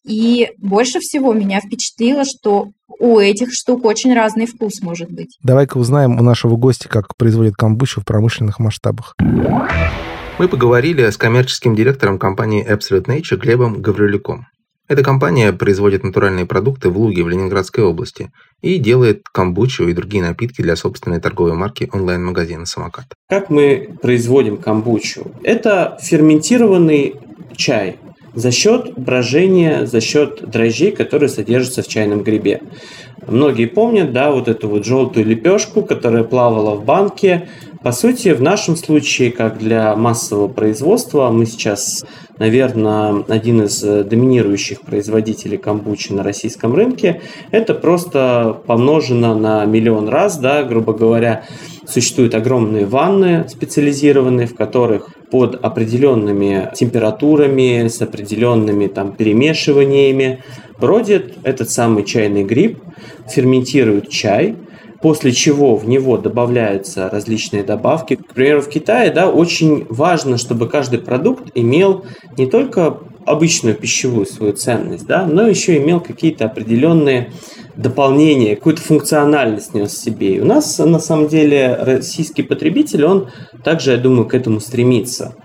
И 0.07 0.49
больше 0.57 0.99
всего 0.99 1.33
меня 1.33 1.59
впечатлило, 1.59 2.23
что 2.23 2.69
у 2.99 3.19
этих 3.19 3.49
штук 3.51 3.85
очень 3.85 4.13
разный 4.13 4.45
вкус 4.45 4.81
может 4.81 5.11
быть. 5.11 5.37
Давай-ка 5.43 5.77
узнаем 5.77 6.17
у 6.17 6.23
нашего 6.23 6.55
гостя, 6.55 6.87
как 6.87 7.15
производят 7.17 7.55
камбучу 7.55 8.01
в 8.01 8.05
промышленных 8.05 8.59
масштабах. 8.59 9.15
Мы 10.39 10.47
поговорили 10.47 11.09
с 11.09 11.17
коммерческим 11.17 11.75
директором 11.75 12.17
компании 12.19 12.65
Absolute 12.65 13.05
Nature 13.05 13.37
Глебом 13.37 13.81
Гаврилюком. 13.81 14.47
Эта 14.87 15.03
компания 15.03 15.51
производит 15.51 16.03
натуральные 16.03 16.45
продукты 16.45 16.89
в 16.89 16.97
Луге 16.97 17.23
в 17.23 17.27
Ленинградской 17.27 17.83
области 17.83 18.31
и 18.61 18.77
делает 18.77 19.23
камбучу 19.33 19.85
и 19.89 19.93
другие 19.93 20.23
напитки 20.23 20.61
для 20.61 20.77
собственной 20.77 21.19
торговой 21.19 21.55
марки 21.55 21.89
онлайн-магазина 21.91 22.65
«Самокат». 22.65 23.07
Как 23.27 23.49
мы 23.49 23.89
производим 24.01 24.55
камбучу? 24.55 25.29
Это 25.43 25.97
ферментированный 26.01 27.15
чай, 27.57 27.97
за 28.37 28.51
счет 28.51 28.93
брожения, 28.95 29.87
за 29.87 29.99
счет 29.99 30.47
дрожжей, 30.47 30.91
которые 30.91 31.27
содержатся 31.27 31.81
в 31.81 31.87
чайном 31.87 32.21
грибе. 32.21 32.61
Многие 33.25 33.65
помнят, 33.65 34.13
да, 34.13 34.31
вот 34.31 34.47
эту 34.47 34.69
вот 34.69 34.85
желтую 34.85 35.25
лепешку, 35.25 35.81
которая 35.81 36.23
плавала 36.23 36.75
в 36.75 36.85
банке. 36.85 37.49
По 37.81 37.91
сути, 37.91 38.29
в 38.29 38.41
нашем 38.41 38.75
случае, 38.75 39.31
как 39.31 39.57
для 39.57 39.95
массового 39.95 40.47
производства, 40.47 41.31
мы 41.31 41.47
сейчас, 41.47 42.05
наверное, 42.37 43.23
один 43.27 43.63
из 43.63 43.81
доминирующих 43.81 44.81
производителей 44.81 45.57
камбучи 45.57 46.13
на 46.13 46.21
российском 46.21 46.75
рынке. 46.75 47.21
Это 47.49 47.73
просто 47.73 48.61
помножено 48.67 49.33
на 49.33 49.65
миллион 49.65 50.09
раз, 50.09 50.37
да, 50.37 50.61
грубо 50.61 50.93
говоря. 50.93 51.43
Существуют 51.87 52.35
огромные 52.35 52.85
ванны 52.85 53.47
специализированные, 53.49 54.45
в 54.45 54.55
которых 54.55 55.09
под 55.31 55.55
определенными 55.63 56.71
температурами, 56.73 57.87
с 57.87 58.01
определенными 58.01 58.87
там 58.87 59.13
перемешиваниями 59.13 60.43
бродит 60.79 61.35
этот 61.43 61.69
самый 61.69 62.03
чайный 62.03 62.43
гриб, 62.43 62.79
ферментирует 63.27 64.09
чай, 64.09 64.55
после 65.01 65.31
чего 65.31 65.75
в 65.75 65.87
него 65.87 66.17
добавляются 66.17 67.09
различные 67.09 67.63
добавки. 67.63 68.15
К 68.15 68.33
примеру, 68.33 68.61
в 68.61 68.69
Китае 68.69 69.11
да, 69.11 69.29
очень 69.29 69.85
важно, 69.89 70.37
чтобы 70.37 70.67
каждый 70.67 70.99
продукт 70.99 71.51
имел 71.55 72.05
не 72.37 72.47
только 72.47 72.97
обычную 73.27 73.75
пищевую 73.75 74.25
свою 74.25 74.53
ценность, 74.53 75.05
да, 75.05 75.25
но 75.25 75.47
еще 75.47 75.77
имел 75.77 75.99
какие-то 75.99 76.45
определенные 76.45 77.31
дополнения, 77.75 78.55
какую-то 78.55 78.81
функциональность 78.81 79.73
нес 79.73 79.91
в 79.91 80.03
себе. 80.03 80.35
И 80.35 80.39
у 80.39 80.45
нас, 80.45 80.79
на 80.79 80.99
самом 80.99 81.27
деле, 81.27 81.77
российский 81.79 82.41
потребитель, 82.41 83.05
он 83.05 83.29
также, 83.63 83.91
я 83.91 83.97
думаю, 83.97 84.27
к 84.27 84.33
этому 84.33 84.59
стремится. 84.59 85.35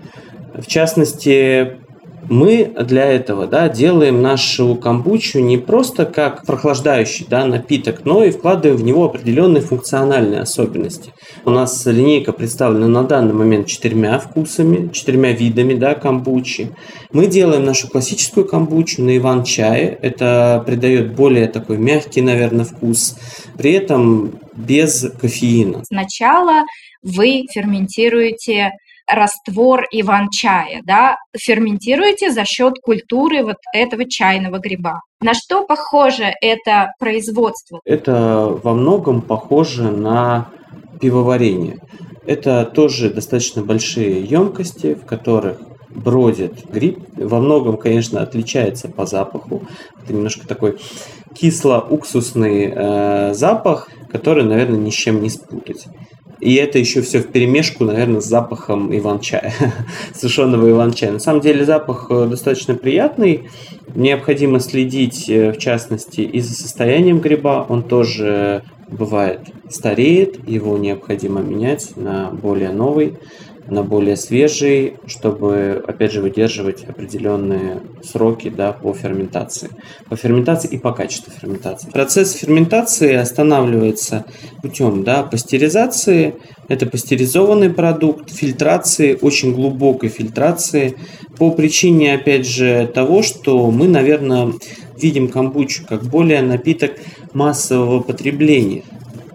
В 0.55 0.65
частности, 0.67 1.82
мы 2.29 2.73
для 2.81 3.05
этого 3.05 3.47
да, 3.47 3.69
делаем 3.69 4.21
нашу 4.21 4.75
камбучу 4.75 5.39
не 5.39 5.57
просто 5.57 6.05
как 6.05 6.45
прохлаждающий 6.45 7.25
да, 7.29 7.45
напиток, 7.45 8.05
но 8.05 8.23
и 8.23 8.31
вкладываем 8.31 8.77
в 8.79 8.83
него 8.83 9.05
определенные 9.05 9.61
функциональные 9.61 10.41
особенности. 10.41 11.13
У 11.45 11.49
нас 11.49 11.85
линейка 11.85 12.31
представлена 12.33 12.87
на 12.87 13.03
данный 13.03 13.33
момент 13.33 13.67
четырьмя 13.67 14.19
вкусами, 14.19 14.89
четырьмя 14.91 15.31
видами 15.31 15.73
да, 15.73 15.95
камбучи. 15.95 16.69
Мы 17.11 17.27
делаем 17.27 17.65
нашу 17.65 17.89
классическую 17.89 18.45
камбучу 18.47 19.03
на 19.03 19.17
иван-чае. 19.17 19.97
Это 20.01 20.63
придает 20.65 21.15
более 21.15 21.47
такой 21.47 21.77
мягкий, 21.77 22.21
наверное, 22.21 22.65
вкус. 22.65 23.17
При 23.57 23.71
этом 23.71 24.39
без 24.55 25.09
кофеина. 25.19 25.83
Сначала 25.85 26.63
вы 27.01 27.45
ферментируете 27.53 28.71
раствор 29.07 29.85
иван-чая, 29.91 30.81
да, 30.83 31.17
ферментируете 31.37 32.31
за 32.31 32.45
счет 32.45 32.75
культуры 32.81 33.43
вот 33.43 33.57
этого 33.73 34.09
чайного 34.09 34.59
гриба. 34.59 35.01
На 35.21 35.33
что 35.33 35.65
похоже 35.65 36.33
это 36.41 36.93
производство? 36.99 37.79
Это 37.85 38.47
во 38.63 38.73
многом 38.73 39.21
похоже 39.21 39.91
на 39.91 40.49
пивоварение. 40.99 41.77
Это 42.25 42.65
тоже 42.65 43.09
достаточно 43.09 43.61
большие 43.61 44.23
емкости, 44.23 44.95
в 44.95 45.05
которых 45.05 45.59
бродит 45.89 46.65
гриб. 46.69 46.99
Во 47.15 47.39
многом, 47.39 47.77
конечно, 47.77 48.21
отличается 48.21 48.89
по 48.89 49.05
запаху. 49.05 49.63
Это 50.01 50.13
немножко 50.13 50.47
такой 50.47 50.77
кисло-уксусный 51.33 52.71
э, 52.73 53.33
запах, 53.33 53.89
который, 54.11 54.43
наверное, 54.43 54.79
ни 54.79 54.89
с 54.89 54.93
чем 54.93 55.21
не 55.21 55.29
спутать. 55.29 55.87
И 56.43 56.55
это 56.55 56.77
еще 56.77 57.01
все 57.01 57.19
в 57.19 57.27
перемешку, 57.27 57.85
наверное, 57.85 58.19
с 58.19 58.25
запахом 58.25 58.93
иван-чая, 58.95 59.53
сушеного 60.13 60.69
иван-чая. 60.69 61.13
На 61.13 61.19
самом 61.19 61.39
деле 61.39 61.63
запах 61.63 62.07
э, 62.09 62.27
достаточно 62.29 62.75
приятный. 62.75 63.49
Необходимо 63.95 64.59
следить, 64.59 65.29
э, 65.29 65.53
в 65.53 65.57
частности, 65.57 66.19
и 66.19 66.41
за 66.41 66.53
состоянием 66.53 67.19
гриба. 67.19 67.65
Он 67.69 67.81
тоже 67.81 68.63
бывает 68.89 69.39
стареет, 69.69 70.47
его 70.47 70.77
необходимо 70.77 71.39
менять 71.39 71.95
на 71.95 72.29
более 72.31 72.71
новый 72.71 73.13
на 73.67 73.83
более 73.83 74.15
свежий, 74.17 74.95
чтобы, 75.05 75.83
опять 75.87 76.11
же, 76.11 76.21
выдерживать 76.21 76.83
определенные 76.83 77.81
сроки 78.03 78.49
да, 78.49 78.73
по 78.73 78.93
ферментации. 78.93 79.69
По 80.09 80.15
ферментации 80.15 80.69
и 80.69 80.77
по 80.77 80.91
качеству 80.91 81.31
ферментации. 81.31 81.89
Процесс 81.89 82.33
ферментации 82.33 83.13
останавливается 83.13 84.25
путем 84.61 85.03
да, 85.03 85.23
пастеризации. 85.23 86.35
Это 86.67 86.85
пастеризованный 86.85 87.69
продукт, 87.69 88.31
фильтрации, 88.31 89.17
очень 89.19 89.53
глубокой 89.53 90.09
фильтрации. 90.09 90.95
По 91.37 91.51
причине, 91.51 92.13
опять 92.13 92.47
же, 92.47 92.89
того, 92.93 93.21
что 93.21 93.69
мы, 93.71 93.87
наверное, 93.87 94.53
видим 94.97 95.27
камбучу 95.27 95.85
как 95.87 96.03
более 96.03 96.41
напиток 96.41 96.93
массового 97.33 97.99
потребления 98.01 98.83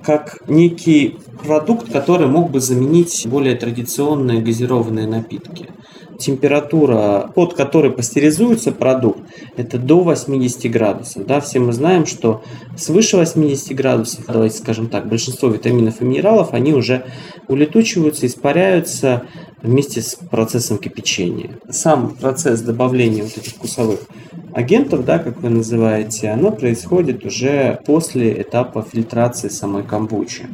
как 0.08 0.38
некий 0.48 1.18
продукт, 1.44 1.92
который 1.92 2.28
мог 2.28 2.50
бы 2.50 2.60
заменить 2.60 3.26
более 3.28 3.56
традиционные 3.56 4.40
газированные 4.40 5.06
напитки. 5.06 5.66
Температура, 6.18 7.30
под 7.34 7.52
которой 7.52 7.92
пастеризуется 7.92 8.72
продукт, 8.72 9.20
это 9.58 9.76
до 9.76 10.00
80 10.00 10.70
градусов. 10.70 11.26
Да, 11.26 11.42
все 11.42 11.60
мы 11.60 11.74
знаем, 11.74 12.06
что 12.06 12.42
свыше 12.74 13.18
80 13.18 13.76
градусов, 13.76 14.24
давайте 14.26 14.56
скажем 14.56 14.88
так, 14.88 15.06
большинство 15.10 15.50
витаминов 15.50 16.00
и 16.00 16.06
минералов, 16.06 16.54
они 16.54 16.72
уже 16.72 17.04
улетучиваются, 17.46 18.26
испаряются 18.26 19.24
вместе 19.62 20.02
с 20.02 20.14
процессом 20.14 20.78
кипячения. 20.78 21.58
Сам 21.70 22.10
процесс 22.10 22.60
добавления 22.60 23.22
вот 23.22 23.36
этих 23.36 23.52
вкусовых 23.52 24.00
агентов, 24.52 25.04
да, 25.04 25.18
как 25.18 25.40
вы 25.40 25.50
называете, 25.50 26.30
оно 26.30 26.50
происходит 26.50 27.24
уже 27.24 27.80
после 27.86 28.42
этапа 28.42 28.82
фильтрации 28.82 29.48
самой 29.48 29.82
камбучи. 29.82 30.46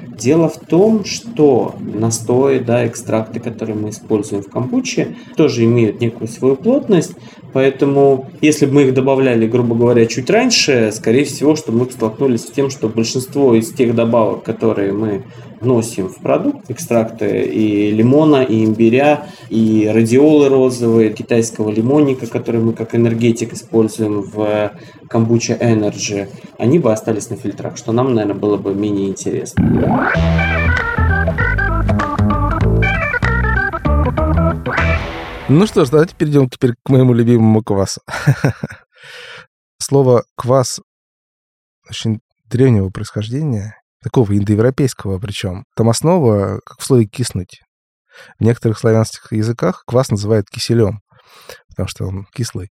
Дело 0.00 0.48
в 0.48 0.58
том, 0.58 1.04
что 1.04 1.76
настои, 1.80 2.58
да, 2.58 2.86
экстракты, 2.86 3.40
которые 3.40 3.76
мы 3.76 3.90
используем 3.90 4.42
в 4.42 4.50
камбуче, 4.50 5.16
тоже 5.36 5.64
имеют 5.64 6.00
некую 6.00 6.28
свою 6.28 6.56
плотность, 6.56 7.12
поэтому 7.52 8.28
если 8.40 8.66
бы 8.66 8.74
мы 8.74 8.82
их 8.84 8.94
добавляли, 8.94 9.46
грубо 9.46 9.74
говоря, 9.74 10.06
чуть 10.06 10.30
раньше, 10.30 10.90
скорее 10.92 11.24
всего, 11.24 11.56
что 11.56 11.72
мы 11.72 11.90
столкнулись 11.90 12.42
с 12.42 12.50
тем, 12.50 12.70
что 12.70 12.88
большинство 12.88 13.54
из 13.54 13.72
тех 13.72 13.94
добавок, 13.94 14.42
которые 14.42 14.92
мы 14.92 15.24
вносим 15.60 16.08
в 16.08 16.16
продукт, 16.16 16.70
экстракты 16.70 17.42
и 17.42 17.90
лимона, 17.90 18.42
и 18.42 18.64
имбиря, 18.64 19.26
и 19.50 19.90
радиолы 19.92 20.48
розовые, 20.48 21.10
китайского 21.10 21.70
лимонника, 21.70 22.26
который 22.26 22.60
мы 22.60 22.72
как 22.72 22.94
энергетик 22.94 23.52
используем 23.54 24.22
в 24.22 24.72
камбуча 25.08 25.54
Energy, 25.54 26.28
они 26.58 26.78
бы 26.78 26.92
остались 26.92 27.30
на 27.30 27.36
фильтрах, 27.36 27.76
что 27.76 27.92
нам, 27.92 28.14
наверное, 28.14 28.40
было 28.40 28.56
бы 28.56 28.74
менее 28.74 29.08
интересно. 29.08 30.12
Ну 35.50 35.66
что 35.66 35.86
ж, 35.86 35.88
давайте 35.88 36.14
перейдем 36.14 36.50
теперь 36.50 36.74
к 36.84 36.90
моему 36.90 37.14
любимому 37.14 37.62
квасу. 37.62 38.02
Слово 39.78 40.24
«квас» 40.36 40.78
очень 41.88 42.20
древнего 42.44 42.90
происхождения, 42.90 43.74
такого 44.02 44.36
индоевропейского 44.36 45.18
причем. 45.18 45.64
Там 45.74 45.88
основа, 45.88 46.60
как 46.66 46.80
в 46.80 46.84
слове 46.84 47.06
«киснуть». 47.06 47.62
В 48.38 48.44
некоторых 48.44 48.78
славянских 48.78 49.32
языках 49.32 49.84
квас 49.86 50.10
называют 50.10 50.50
киселем, 50.50 51.00
потому 51.70 51.88
что 51.88 52.04
он 52.04 52.26
кислый. 52.34 52.68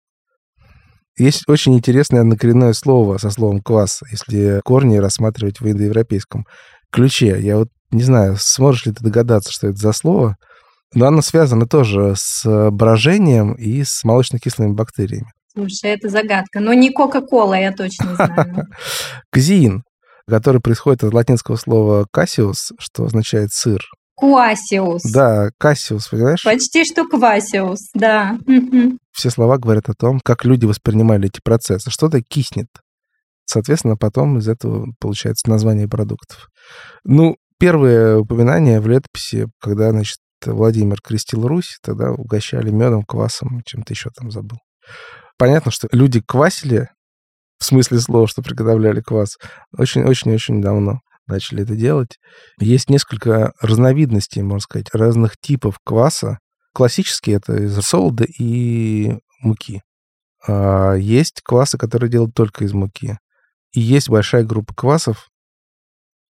Есть 1.18 1.48
очень 1.48 1.78
интересное 1.78 2.22
однокоренное 2.22 2.74
слово 2.74 3.20
со 3.20 3.30
словом 3.30 3.62
«квас», 3.62 4.02
если 4.12 4.60
корни 4.66 4.98
рассматривать 4.98 5.62
в 5.62 5.66
индоевропейском 5.66 6.46
ключе. 6.92 7.40
Я 7.40 7.56
вот 7.56 7.70
не 7.92 8.04
знаю, 8.04 8.36
сможешь 8.38 8.86
ли 8.86 8.92
ты 8.92 9.02
догадаться, 9.02 9.50
что 9.50 9.68
это 9.68 9.78
за 9.78 9.94
слово, 9.94 10.36
но 10.96 11.08
оно 11.08 11.22
связано 11.22 11.68
тоже 11.68 12.14
с 12.16 12.70
брожением 12.72 13.54
и 13.54 13.84
с 13.84 14.04
молочно-кислыми 14.04 14.74
бактериями. 14.74 15.32
Слушай, 15.54 15.92
это 15.92 16.10
загадка. 16.10 16.60
Но 16.60 16.74
не 16.74 16.92
Кока-Кола, 16.92 17.54
я 17.54 17.72
точно 17.72 18.16
знаю. 18.16 18.68
Казеин, 19.32 19.84
который 20.28 20.60
происходит 20.60 21.04
от 21.04 21.14
латинского 21.14 21.56
слова 21.56 22.08
«кассиус», 22.12 22.74
что 22.80 23.06
означает 23.06 23.52
«сыр». 23.54 23.82
Куасиус. 24.16 25.04
Да, 25.12 25.50
кассиус, 25.58 26.08
понимаешь? 26.08 26.44
Почти 26.44 26.86
что 26.86 27.06
квасиус, 27.06 27.90
да. 27.94 28.38
Все 29.12 29.30
слова 29.30 29.58
говорят 29.58 29.90
о 29.90 29.94
том, 29.94 30.22
как 30.22 30.46
люди 30.46 30.66
воспринимали 30.66 31.28
эти 31.28 31.42
процессы. 31.44 31.92
Что-то 31.92 32.22
киснет. 32.22 32.68
Соответственно, 33.46 33.98
потом 33.98 34.38
из 34.38 34.48
этого 34.48 34.88
получается 35.00 35.50
название 35.50 35.88
продуктов. 35.88 36.50
Ну, 37.04 37.36
первое 37.60 38.18
упоминание 38.18 38.80
в 38.80 38.88
летописи, 38.88 39.48
когда, 39.60 39.92
значит, 39.92 40.18
Владимир 40.54 41.02
крестил 41.02 41.48
Русь, 41.48 41.80
тогда 41.82 42.12
угощали 42.12 42.70
медом, 42.70 43.04
квасом, 43.04 43.62
чем-то 43.66 43.94
еще 43.94 44.10
там 44.10 44.32
забыл. 44.32 44.60
Понятно, 45.38 45.72
что 45.72 45.88
люди 45.92 46.22
квасили, 46.22 46.90
в 47.58 47.66
смысле 47.66 48.00
слова, 48.00 48.28
что 48.28 48.42
приготовляли 48.42 49.02
квас, 49.02 49.38
очень-очень-очень 49.78 50.62
давно 50.62 51.00
начали 51.28 51.64
это 51.64 51.76
делать. 51.76 52.20
Есть 52.60 52.90
несколько 52.90 53.54
разновидностей, 53.60 54.42
можно 54.42 54.60
сказать, 54.60 54.88
разных 54.94 55.38
типов 55.38 55.80
кваса. 55.84 56.40
Классические 56.74 57.38
это 57.38 57.56
из 57.56 57.78
солода 57.82 58.26
и 58.26 59.18
муки. 59.40 59.82
А 60.48 60.94
есть 60.94 61.42
квасы, 61.44 61.78
которые 61.78 62.10
делают 62.10 62.36
только 62.36 62.66
из 62.66 62.74
муки. 62.74 63.18
И 63.74 63.80
есть 63.80 64.10
большая 64.10 64.44
группа 64.44 64.74
квасов, 64.74 65.30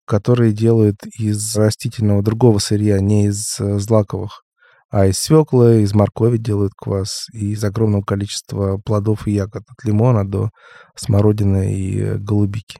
которые 0.05 0.53
делают 0.53 0.97
из 1.17 1.55
растительного 1.55 2.21
другого 2.21 2.59
сырья, 2.59 2.99
не 2.99 3.27
из 3.27 3.59
э, 3.59 3.79
злаковых, 3.79 4.43
а 4.89 5.07
из 5.07 5.17
свеклы, 5.17 5.81
из 5.81 5.93
моркови 5.93 6.37
делают 6.37 6.73
квас, 6.77 7.27
и 7.33 7.51
из 7.51 7.63
огромного 7.63 8.03
количества 8.03 8.77
плодов 8.77 9.27
и 9.27 9.31
ягод, 9.31 9.63
от 9.67 9.83
лимона 9.83 10.25
до 10.27 10.51
смородины 10.95 11.73
и 11.73 11.99
э, 11.99 12.17
голубики. 12.17 12.79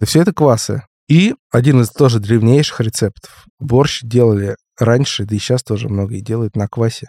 И 0.00 0.04
все 0.04 0.22
это 0.22 0.32
квасы. 0.32 0.82
И 1.08 1.34
один 1.52 1.82
из 1.82 1.90
тоже 1.90 2.18
древнейших 2.18 2.80
рецептов. 2.80 3.44
Борщ 3.60 4.00
делали 4.02 4.56
раньше, 4.78 5.24
да 5.24 5.36
и 5.36 5.38
сейчас 5.38 5.62
тоже 5.62 5.88
многие 5.88 6.20
делают 6.20 6.56
на 6.56 6.66
квасе. 6.66 7.08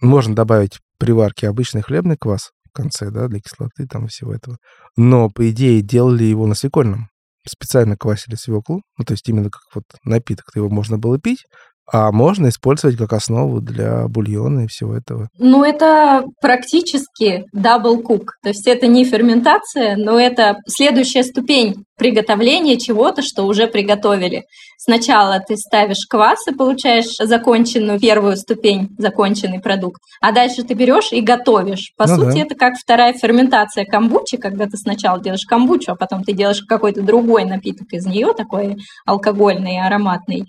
Можно 0.00 0.34
добавить 0.34 0.78
приварки 0.98 1.44
обычный 1.44 1.82
хлебный 1.82 2.16
квас 2.16 2.52
в 2.66 2.72
конце, 2.72 3.10
да, 3.10 3.28
для 3.28 3.40
кислоты 3.40 3.86
там 3.86 4.08
всего 4.08 4.32
этого. 4.34 4.56
Но, 4.96 5.28
по 5.28 5.50
идее, 5.50 5.82
делали 5.82 6.24
его 6.24 6.46
на 6.46 6.54
свекольном. 6.54 7.08
Специально 7.46 7.96
квасили 7.96 8.36
свеклу, 8.36 8.82
ну, 8.96 9.04
то 9.04 9.12
есть 9.12 9.28
именно 9.28 9.50
как 9.50 9.62
вот 9.74 9.84
напиток, 10.04 10.46
его 10.54 10.70
можно 10.70 10.98
было 10.98 11.18
пить, 11.18 11.44
а 11.90 12.12
можно 12.12 12.48
использовать 12.48 12.96
как 12.96 13.12
основу 13.12 13.60
для 13.60 14.08
бульона 14.08 14.60
и 14.60 14.66
всего 14.66 14.96
этого. 14.96 15.28
Ну, 15.38 15.64
это 15.64 16.24
практически 16.40 17.44
double 17.52 17.98
cook. 17.98 18.36
То 18.42 18.48
есть 18.48 18.66
это 18.66 18.86
не 18.86 19.04
ферментация, 19.04 19.96
но 19.96 20.18
это 20.18 20.56
следующая 20.66 21.22
ступень 21.24 21.84
приготовления 21.96 22.78
чего-то, 22.78 23.22
что 23.22 23.44
уже 23.44 23.66
приготовили. 23.66 24.44
Сначала 24.78 25.40
ты 25.40 25.56
ставишь 25.56 26.06
квас 26.08 26.46
и 26.48 26.54
получаешь 26.54 27.16
законченную 27.18 28.00
первую 28.00 28.36
ступень, 28.36 28.88
законченный 28.98 29.60
продукт, 29.60 30.00
а 30.20 30.32
дальше 30.32 30.62
ты 30.62 30.74
берешь 30.74 31.12
и 31.12 31.20
готовишь. 31.20 31.92
По 31.96 32.06
ну 32.06 32.16
сути, 32.16 32.34
да. 32.34 32.40
это 32.40 32.54
как 32.54 32.74
вторая 32.76 33.12
ферментация 33.12 33.84
камбучи, 33.84 34.36
когда 34.36 34.66
ты 34.66 34.76
сначала 34.76 35.20
делаешь 35.20 35.46
камбучу, 35.46 35.92
а 35.92 35.96
потом 35.96 36.24
ты 36.24 36.32
делаешь 36.32 36.62
какой-то 36.62 37.02
другой 37.02 37.44
напиток 37.44 37.92
из 37.92 38.06
нее, 38.06 38.34
такой 38.36 38.76
алкогольный, 39.06 39.80
ароматный 39.80 40.44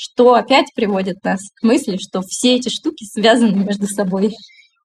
что 0.00 0.34
опять 0.34 0.66
приводит 0.76 1.24
нас 1.24 1.40
к 1.56 1.64
мысли, 1.64 1.96
что 2.00 2.22
все 2.22 2.54
эти 2.54 2.68
штуки 2.68 3.04
связаны 3.04 3.64
между 3.64 3.88
собой. 3.88 4.32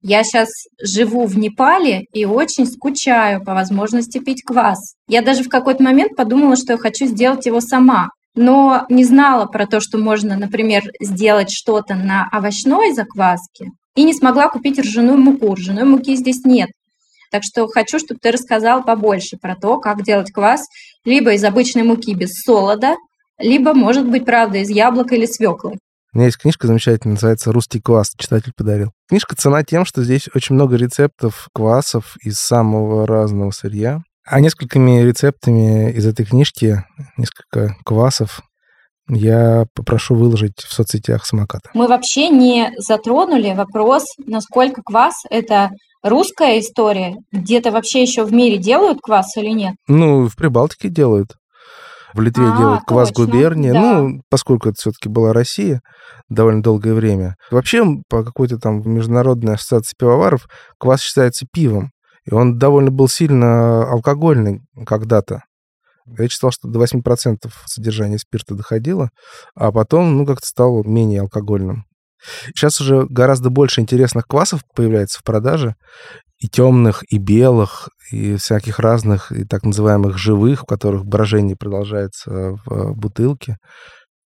Я 0.02 0.24
сейчас 0.24 0.50
живу 0.82 1.28
в 1.28 1.38
Непале 1.38 2.06
и 2.12 2.26
очень 2.26 2.66
скучаю 2.66 3.44
по 3.46 3.54
возможности 3.54 4.18
пить 4.18 4.42
квас. 4.44 4.96
Я 5.08 5.22
даже 5.22 5.44
в 5.44 5.50
какой-то 5.50 5.84
момент 5.84 6.16
подумала, 6.16 6.56
что 6.56 6.74
я 6.74 6.78
хочу 6.80 7.06
сделать 7.06 7.46
его 7.46 7.62
сама, 7.62 8.10
но 8.34 8.88
не 8.90 9.04
знала 9.04 9.46
про 9.46 9.68
то, 9.68 9.80
что 9.80 10.00
можно, 10.00 10.36
например, 10.36 10.82
сделать 11.00 11.52
что-то 11.52 11.94
на 11.94 12.28
овощной 12.32 12.92
закваске, 12.94 13.68
и 13.96 14.04
не 14.04 14.16
смогла 14.16 14.50
купить 14.50 14.80
ржаную 14.80 15.20
муку. 15.20 15.54
Ржаной 15.54 15.84
муки 15.84 16.16
здесь 16.16 16.44
нет. 16.44 16.72
Так 17.30 17.44
что 17.44 17.68
хочу, 17.68 18.00
чтобы 18.00 18.20
ты 18.20 18.32
рассказал 18.32 18.84
побольше 18.84 19.38
про 19.40 19.56
то, 19.56 19.78
как 19.78 20.04
делать 20.04 20.32
квас 20.32 20.66
либо 21.06 21.34
из 21.34 21.44
обычной 21.44 21.84
муки 21.84 22.16
без 22.16 22.32
солода, 22.42 22.96
либо, 23.44 23.74
может 23.74 24.10
быть, 24.10 24.26
правда, 24.26 24.60
из 24.60 24.70
яблока 24.70 25.16
или 25.16 25.26
свеклы. 25.26 25.74
У 26.14 26.18
меня 26.18 26.28
есть 26.28 26.38
книжка 26.38 26.68
замечательная, 26.68 27.16
называется 27.16 27.52
«Русский 27.52 27.82
квас», 27.82 28.14
читатель 28.18 28.54
подарил. 28.56 28.92
Книжка 29.10 29.36
цена 29.36 29.64
тем, 29.64 29.84
что 29.84 30.04
здесь 30.04 30.30
очень 30.36 30.54
много 30.54 30.76
рецептов 30.76 31.48
квасов 31.54 32.18
из 32.22 32.36
самого 32.36 33.08
разного 33.08 33.50
сырья. 33.50 34.02
А 34.26 34.40
несколькими 34.40 35.02
рецептами 35.02 35.92
из 35.92 36.06
этой 36.06 36.26
книжки, 36.26 36.84
несколько 37.18 37.76
квасов, 37.84 38.42
я 39.10 39.66
попрошу 39.74 40.16
выложить 40.16 40.60
в 40.60 40.72
соцсетях 40.72 41.26
самоката. 41.26 41.70
Мы 41.74 41.88
вообще 41.88 42.30
не 42.30 42.72
затронули 42.78 43.54
вопрос, 43.54 44.06
насколько 44.26 44.82
квас— 44.84 45.16
это 45.30 45.72
русская 46.04 46.60
история. 46.60 47.16
Где-то 47.32 47.72
вообще 47.72 48.04
еще 48.04 48.24
в 48.24 48.32
мире 48.32 48.58
делают 48.58 49.00
квас 49.02 49.36
или 49.36 49.50
нет? 49.50 49.74
Ну, 49.88 50.28
в 50.30 50.36
Прибалтике 50.36 50.90
делают 50.90 51.32
в 52.14 52.22
Литве 52.22 52.46
а, 52.46 52.58
делают 52.58 52.84
квас 52.86 53.12
губерния. 53.12 53.74
Да. 53.74 53.82
Ну, 53.82 54.22
поскольку 54.30 54.70
это 54.70 54.76
все-таки 54.80 55.10
была 55.10 55.34
Россия 55.34 55.82
довольно 56.30 56.62
долгое 56.62 56.94
время. 56.94 57.36
Вообще, 57.52 57.84
по 58.10 58.24
какой-то 58.24 58.60
там 58.60 58.82
международной 58.90 59.56
ассоциации 59.56 59.96
пивоваров, 59.98 60.48
квас 60.80 61.02
считается 61.02 61.46
пивом. 61.52 61.92
И 62.26 62.34
он 62.34 62.58
довольно 62.58 62.92
был 62.92 63.08
сильно 63.08 63.90
алкогольный 63.90 64.62
когда-то. 64.86 65.42
Я 66.06 66.28
читал, 66.28 66.52
что 66.52 66.68
до 66.68 66.84
8% 66.84 67.52
содержания 67.66 68.18
спирта 68.18 68.56
доходило, 68.56 69.10
а 69.56 69.72
потом, 69.72 70.18
ну, 70.18 70.26
как-то 70.26 70.46
стало 70.46 70.84
менее 70.84 71.22
алкогольным. 71.22 71.86
Сейчас 72.48 72.80
уже 72.82 73.06
гораздо 73.10 73.50
больше 73.50 73.82
интересных 73.82 74.28
квасов 74.28 74.62
появляется 74.76 75.20
в 75.20 75.24
продаже, 75.24 75.76
и 76.40 76.48
темных, 76.50 77.04
и 77.10 77.18
белых, 77.18 77.90
и 78.12 78.36
всяких 78.36 78.80
разных, 78.80 79.32
и 79.32 79.46
так 79.46 79.64
называемых 79.64 80.18
живых, 80.18 80.62
в 80.62 80.66
которых 80.66 81.06
брожение 81.06 81.56
продолжается 81.56 82.58
в 82.66 82.94
бутылке. 82.96 83.58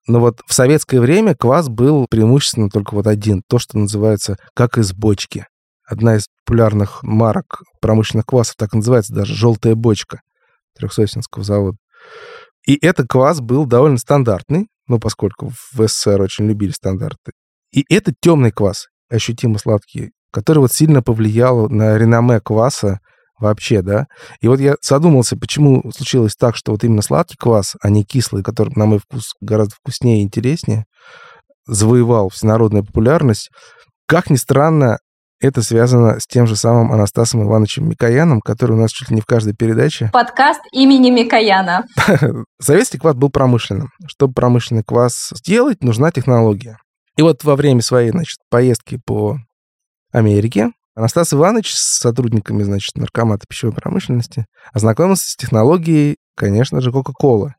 Но 0.09 0.21
вот 0.21 0.41
в 0.47 0.55
советское 0.55 1.01
время 1.01 1.35
квас 1.35 1.69
был 1.69 2.07
преимущественно 2.09 2.71
только 2.71 2.95
вот 2.95 3.07
один, 3.07 3.43
то, 3.49 3.59
что 3.59 3.79
называется 3.79 4.37
как 4.55 4.79
из 4.79 4.93
бочки. 4.93 5.47
Одна 5.85 6.17
из 6.17 6.27
популярных 6.45 7.03
марок 7.03 7.63
промышленных 7.81 8.27
квасов 8.27 8.57
так 8.57 8.75
и 8.75 8.77
называется 8.77 9.15
даже 9.15 9.35
«желтая 9.35 9.75
бочка» 9.75 10.21
Трехсосинского 10.77 11.45
завода. 11.45 11.79
И 12.67 12.77
этот 12.85 13.09
квас 13.09 13.41
был 13.41 13.67
довольно 13.67 13.99
стандартный, 13.99 14.69
ну, 14.89 14.99
поскольку 14.99 15.53
в 15.73 15.87
СССР 15.87 16.21
очень 16.21 16.47
любили 16.47 16.73
стандарты. 16.73 17.33
И 17.73 17.85
это 17.89 18.13
темный 18.21 18.53
квас, 18.53 18.87
ощутимо 19.09 19.59
сладкий, 19.59 20.13
который 20.33 20.59
вот 20.59 20.73
сильно 20.73 21.03
повлиял 21.03 21.69
на 21.69 21.97
реноме 21.97 22.41
кваса 22.41 23.01
вообще, 23.39 23.83
да. 23.83 24.07
И 24.41 24.49
вот 24.49 24.61
я 24.61 24.77
задумался, 24.81 25.37
почему 25.37 25.91
случилось 25.93 26.37
так, 26.37 26.57
что 26.57 26.73
вот 26.73 26.85
именно 26.85 27.03
сладкий 27.03 27.37
квас, 27.37 27.75
а 27.81 27.91
не 27.91 28.05
кислый, 28.05 28.43
который, 28.43 28.73
на 28.77 28.87
мой 28.87 28.99
вкус, 28.99 29.35
гораздо 29.41 29.75
вкуснее 29.75 30.21
и 30.21 30.23
интереснее, 30.23 30.85
завоевал 31.67 32.29
всенародную 32.29 32.85
популярность. 32.85 33.51
Как 34.07 34.31
ни 34.31 34.37
странно, 34.37 34.99
это 35.41 35.63
связано 35.63 36.19
с 36.19 36.27
тем 36.27 36.47
же 36.47 36.57
самым 36.57 36.93
Анастасом 36.93 37.43
Ивановичем 37.43 37.89
Микояном, 37.89 38.41
который 38.41 38.73
у 38.73 38.81
нас 38.81 38.91
чуть 38.91 39.11
ли 39.11 39.17
не 39.17 39.21
в 39.21 39.27
каждой 39.27 39.55
передаче. 39.55 40.11
Подкаст 40.13 40.61
имени 40.73 41.11
Микояна. 41.11 41.85
Советский 42.61 42.99
квас 42.99 43.15
был 43.15 43.31
промышленным. 43.31 43.91
Чтобы 44.07 44.33
промышленный 44.33 44.83
квас 44.83 45.31
сделать, 45.35 45.83
нужна 45.83 46.11
технология. 46.11 46.79
И 47.17 47.23
вот 47.23 47.45
во 47.45 47.57
время 47.57 47.83
своей, 47.83 48.11
значит, 48.11 48.39
поездки 48.51 48.99
по 49.05 49.39
Америке 50.13 50.71
Анастас 50.97 51.35
Иванович 51.35 51.75
с 51.75 51.99
сотрудниками, 51.99 52.63
значит, 52.63 52.97
наркомата 52.97 53.47
пищевой 53.47 53.75
промышленности 53.75 54.47
ознакомился 54.73 55.29
с 55.29 55.37
технологией, 55.37 56.17
конечно 56.35 56.81
же, 56.81 56.91
Кока-Колы. 56.91 57.55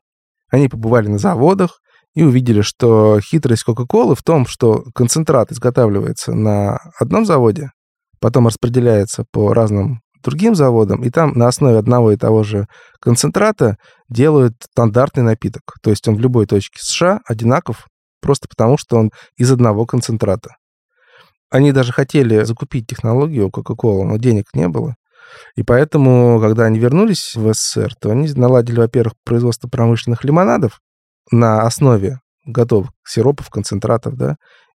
Они 0.50 0.68
побывали 0.68 1.06
на 1.06 1.18
заводах 1.18 1.80
и 2.14 2.24
увидели, 2.24 2.62
что 2.62 3.20
хитрость 3.20 3.62
Кока-Колы 3.62 4.16
в 4.16 4.24
том, 4.24 4.44
что 4.44 4.84
концентрат 4.92 5.52
изготавливается 5.52 6.34
на 6.34 6.80
одном 6.98 7.24
заводе, 7.24 7.70
потом 8.20 8.48
распределяется 8.48 9.24
по 9.30 9.54
разным 9.54 10.00
другим 10.24 10.56
заводам, 10.56 11.04
и 11.04 11.10
там 11.10 11.32
на 11.38 11.46
основе 11.46 11.78
одного 11.78 12.10
и 12.10 12.16
того 12.16 12.42
же 12.42 12.66
концентрата 13.00 13.76
делают 14.08 14.54
стандартный 14.72 15.22
напиток. 15.22 15.62
То 15.80 15.90
есть 15.90 16.08
он 16.08 16.16
в 16.16 16.20
любой 16.20 16.46
точке 16.46 16.80
США 16.82 17.20
одинаков, 17.24 17.86
просто 18.20 18.48
потому 18.48 18.78
что 18.78 18.96
он 18.96 19.12
из 19.36 19.52
одного 19.52 19.86
концентрата. 19.86 20.56
Они 21.50 21.72
даже 21.72 21.92
хотели 21.92 22.44
закупить 22.44 22.86
технологию 22.86 23.48
Coca-Cola, 23.48 24.04
но 24.04 24.16
денег 24.16 24.46
не 24.54 24.68
было. 24.68 24.96
И 25.56 25.62
поэтому, 25.62 26.40
когда 26.40 26.64
они 26.64 26.78
вернулись 26.78 27.34
в 27.34 27.52
СССР, 27.52 27.94
то 28.00 28.10
они 28.10 28.30
наладили, 28.32 28.78
во-первых, 28.80 29.14
производство 29.24 29.68
промышленных 29.68 30.24
лимонадов 30.24 30.80
на 31.30 31.62
основе 31.62 32.20
готовых 32.44 32.90
сиропов, 33.06 33.50
концентратов, 33.50 34.16
да, 34.16 34.36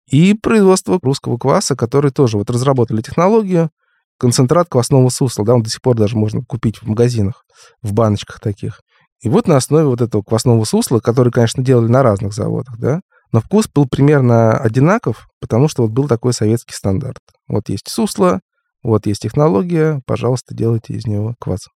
и 0.08 0.34
производство 0.34 0.99
русского 1.01 1.38
кваса, 1.38 1.75
который 1.75 2.12
тоже 2.12 2.38
вот 2.38 2.49
разработали 2.49 3.01
технологию, 3.01 3.69
концентрат 4.17 4.67
квасного 4.67 5.10
сусла, 5.10 5.45
да, 5.45 5.53
он 5.53 5.63
до 5.63 5.69
сих 5.69 5.82
пор 5.82 5.95
даже 5.95 6.17
можно 6.17 6.43
купить 6.43 6.82
в 6.82 6.88
магазинах, 6.88 7.45
в 7.84 7.93
баночках 7.93 8.39
таких. 8.39 8.82
И 9.21 9.29
вот 9.29 9.47
на 9.47 9.58
основе 9.58 9.86
вот 9.86 10.01
этого 10.01 10.23
квасного 10.23 10.63
сусла, 10.63 10.99
который, 10.99 11.32
конечно, 11.32 11.63
делали 11.63 11.88
на 11.88 12.03
разных 12.03 12.34
заводах, 12.34 12.77
да, 12.79 13.01
но 13.31 13.41
вкус 13.41 13.67
был 13.73 13.87
примерно 13.87 14.57
одинаков, 14.57 15.27
потому 15.39 15.67
что 15.67 15.83
вот 15.83 15.91
был 15.91 16.07
такой 16.07 16.33
советский 16.33 16.73
стандарт. 16.73 17.21
Вот 17.47 17.69
есть 17.69 17.89
сусло, 17.89 18.39
вот 18.83 19.05
есть 19.05 19.21
технология, 19.21 20.01
пожалуйста, 20.05 20.55
делайте 20.55 20.93
из 20.93 21.05
него 21.05 21.35
квас. 21.39 21.67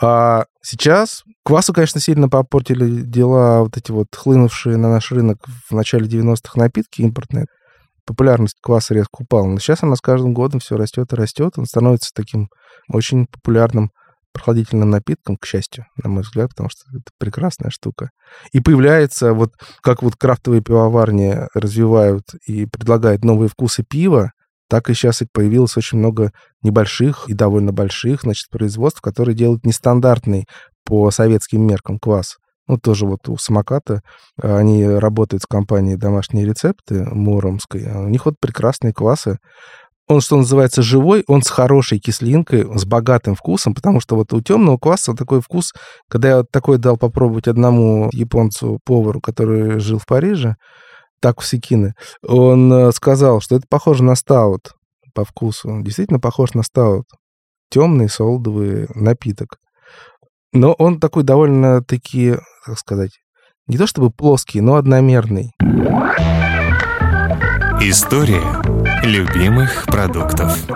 А 0.00 0.44
сейчас 0.62 1.24
квасу, 1.44 1.72
конечно, 1.72 2.00
сильно 2.00 2.28
попортили 2.28 3.02
дела 3.02 3.60
вот 3.60 3.76
эти 3.76 3.90
вот 3.90 4.06
хлынувшие 4.14 4.76
на 4.76 4.90
наш 4.90 5.10
рынок 5.10 5.38
в 5.68 5.74
начале 5.74 6.06
90-х 6.06 6.58
напитки 6.60 7.02
импортные. 7.02 7.46
Популярность 8.06 8.56
кваса 8.62 8.94
резко 8.94 9.22
упала, 9.22 9.46
но 9.46 9.58
сейчас 9.58 9.82
она 9.82 9.96
с 9.96 10.00
каждым 10.00 10.34
годом 10.34 10.60
все 10.60 10.76
растет 10.76 11.12
и 11.12 11.16
растет. 11.16 11.54
Он 11.56 11.64
становится 11.64 12.10
таким 12.14 12.48
очень 12.92 13.26
популярным 13.26 13.90
прохладительным 14.34 14.90
напитком, 14.90 15.36
к 15.36 15.46
счастью, 15.46 15.86
на 16.02 16.10
мой 16.10 16.22
взгляд, 16.22 16.50
потому 16.50 16.68
что 16.68 16.82
это 16.90 17.10
прекрасная 17.18 17.70
штука. 17.70 18.10
И 18.52 18.60
появляется, 18.60 19.32
вот 19.32 19.52
как 19.80 20.02
вот 20.02 20.16
крафтовые 20.16 20.60
пивоварни 20.60 21.38
развивают 21.54 22.24
и 22.46 22.66
предлагают 22.66 23.24
новые 23.24 23.48
вкусы 23.48 23.84
пива, 23.88 24.32
так 24.68 24.90
и 24.90 24.94
сейчас 24.94 25.22
и 25.22 25.26
появилось 25.32 25.76
очень 25.76 25.98
много 25.98 26.32
небольших 26.62 27.28
и 27.28 27.34
довольно 27.34 27.72
больших, 27.72 28.22
значит, 28.22 28.48
производств, 28.50 29.00
которые 29.00 29.36
делают 29.36 29.64
нестандартный 29.64 30.46
по 30.84 31.10
советским 31.10 31.66
меркам 31.66 31.98
квас. 31.98 32.36
Ну, 32.66 32.78
тоже 32.78 33.04
вот 33.06 33.28
у 33.28 33.36
самоката 33.36 34.00
они 34.40 34.86
работают 34.86 35.42
с 35.42 35.46
компанией 35.46 35.96
«Домашние 35.96 36.46
рецепты» 36.46 37.04
Муромской. 37.04 37.84
У 37.84 38.08
них 38.08 38.24
вот 38.24 38.36
прекрасные 38.40 38.94
квасы. 38.94 39.38
Он, 40.06 40.20
что 40.20 40.36
называется, 40.36 40.82
живой, 40.82 41.24
он 41.28 41.42
с 41.42 41.48
хорошей 41.48 41.98
кислинкой, 41.98 42.66
с 42.78 42.84
богатым 42.84 43.34
вкусом, 43.34 43.74
потому 43.74 44.00
что 44.00 44.16
вот 44.16 44.32
у 44.34 44.42
темного 44.42 44.76
кваса 44.76 45.14
такой 45.14 45.40
вкус, 45.40 45.72
когда 46.08 46.28
я 46.28 46.36
вот 46.38 46.50
такой 46.50 46.76
дал 46.76 46.98
попробовать 46.98 47.48
одному 47.48 48.10
японцу-повару, 48.12 49.20
который 49.20 49.80
жил 49.80 49.98
в 49.98 50.04
Париже, 50.04 50.56
так 51.20 51.42
Сикины, 51.42 51.94
он 52.22 52.70
э, 52.70 52.92
сказал, 52.92 53.40
что 53.40 53.56
это 53.56 53.64
похоже 53.68 54.04
на 54.04 54.14
стаут 54.14 54.74
по 55.14 55.24
вкусу. 55.24 55.80
Действительно 55.82 56.20
похож 56.20 56.52
на 56.52 56.62
стаут. 56.62 57.06
Темный 57.70 58.10
солдовый 58.10 58.88
напиток. 58.94 59.56
Но 60.52 60.72
он 60.74 61.00
такой 61.00 61.22
довольно-таки, 61.22 62.36
как 62.64 62.78
сказать, 62.78 63.12
не 63.66 63.78
то 63.78 63.86
чтобы 63.86 64.10
плоский, 64.10 64.60
но 64.60 64.74
одномерный. 64.74 65.52
История 67.80 68.93
любимых 69.04 69.84
продуктов. 69.86 70.66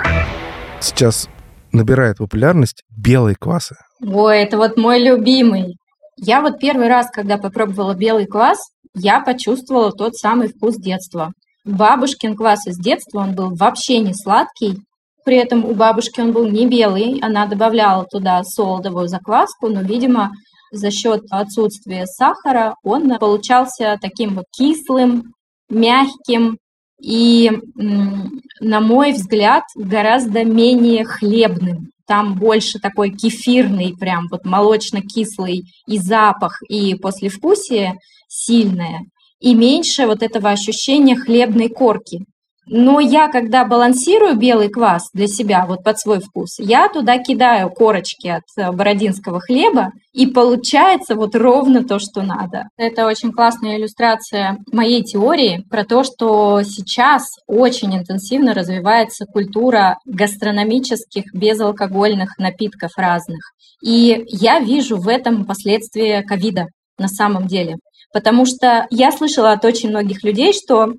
Сейчас 0.80 1.28
набирает 1.72 2.18
популярность 2.18 2.84
белые 2.90 3.36
квасы. 3.36 3.76
Ой, 4.00 4.38
это 4.38 4.58
вот 4.58 4.76
мой 4.76 5.02
любимый. 5.02 5.76
Я 6.16 6.42
вот 6.42 6.58
первый 6.58 6.88
раз, 6.88 7.08
когда 7.10 7.38
попробовала 7.38 7.94
белый 7.94 8.26
квас, 8.26 8.58
я 8.94 9.20
почувствовала 9.20 9.92
тот 9.92 10.14
самый 10.16 10.48
вкус 10.48 10.76
детства. 10.76 11.32
Бабушкин 11.64 12.36
квас 12.36 12.66
из 12.66 12.76
детства, 12.78 13.20
он 13.20 13.34
был 13.34 13.54
вообще 13.54 14.00
не 14.00 14.14
сладкий, 14.14 14.78
при 15.24 15.36
этом 15.36 15.64
у 15.64 15.74
бабушки 15.74 16.20
он 16.20 16.32
был 16.32 16.48
не 16.48 16.66
белый, 16.66 17.18
она 17.20 17.46
добавляла 17.46 18.04
туда 18.04 18.42
солодовую 18.44 19.08
закваску, 19.08 19.68
но, 19.68 19.82
видимо, 19.82 20.32
за 20.70 20.90
счет 20.90 21.22
отсутствия 21.30 22.06
сахара 22.06 22.74
он 22.82 23.18
получался 23.18 23.96
таким 24.00 24.36
вот 24.36 24.44
кислым, 24.56 25.32
мягким 25.68 26.58
и, 27.00 27.50
на 27.74 28.80
мой 28.80 29.12
взгляд, 29.12 29.64
гораздо 29.74 30.44
менее 30.44 31.04
хлебным. 31.04 31.90
Там 32.06 32.34
больше 32.34 32.78
такой 32.78 33.10
кефирный, 33.10 33.94
прям 33.98 34.28
вот 34.30 34.44
молочно-кислый 34.44 35.64
и 35.86 35.98
запах, 35.98 36.62
и 36.68 36.94
послевкусие 36.94 37.98
сильное, 38.28 39.06
и 39.40 39.54
меньше 39.54 40.06
вот 40.06 40.22
этого 40.22 40.50
ощущения 40.50 41.16
хлебной 41.16 41.68
корки. 41.68 42.24
Но 42.70 43.00
я, 43.00 43.28
когда 43.28 43.64
балансирую 43.64 44.36
белый 44.36 44.68
квас 44.68 45.08
для 45.14 45.26
себя, 45.26 45.64
вот 45.66 45.82
под 45.82 45.98
свой 45.98 46.20
вкус, 46.20 46.56
я 46.58 46.88
туда 46.88 47.18
кидаю 47.18 47.70
корочки 47.70 48.28
от 48.28 48.44
э, 48.56 48.70
бородинского 48.72 49.40
хлеба, 49.40 49.92
и 50.12 50.26
получается 50.26 51.14
вот 51.14 51.34
ровно 51.34 51.84
то, 51.84 51.98
что 51.98 52.22
надо. 52.22 52.64
Это 52.76 53.06
очень 53.06 53.32
классная 53.32 53.76
иллюстрация 53.76 54.58
моей 54.72 55.02
теории 55.02 55.64
про 55.70 55.84
то, 55.84 56.04
что 56.04 56.62
сейчас 56.62 57.24
очень 57.46 57.96
интенсивно 57.96 58.52
развивается 58.54 59.24
культура 59.26 59.98
гастрономических 60.04 61.32
безалкогольных 61.32 62.38
напитков 62.38 62.90
разных. 62.96 63.40
И 63.82 64.24
я 64.28 64.60
вижу 64.60 64.96
в 64.96 65.08
этом 65.08 65.44
последствия 65.44 66.22
ковида 66.22 66.66
на 66.98 67.08
самом 67.08 67.46
деле. 67.46 67.76
Потому 68.12 68.46
что 68.46 68.86
я 68.90 69.12
слышала 69.12 69.52
от 69.52 69.64
очень 69.64 69.90
многих 69.90 70.24
людей, 70.24 70.52
что 70.52 70.94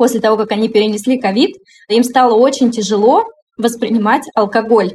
после 0.00 0.18
того, 0.18 0.38
как 0.38 0.52
они 0.52 0.70
перенесли 0.70 1.18
ковид, 1.18 1.56
им 1.90 2.04
стало 2.04 2.32
очень 2.32 2.70
тяжело 2.70 3.26
воспринимать 3.58 4.22
алкоголь. 4.34 4.92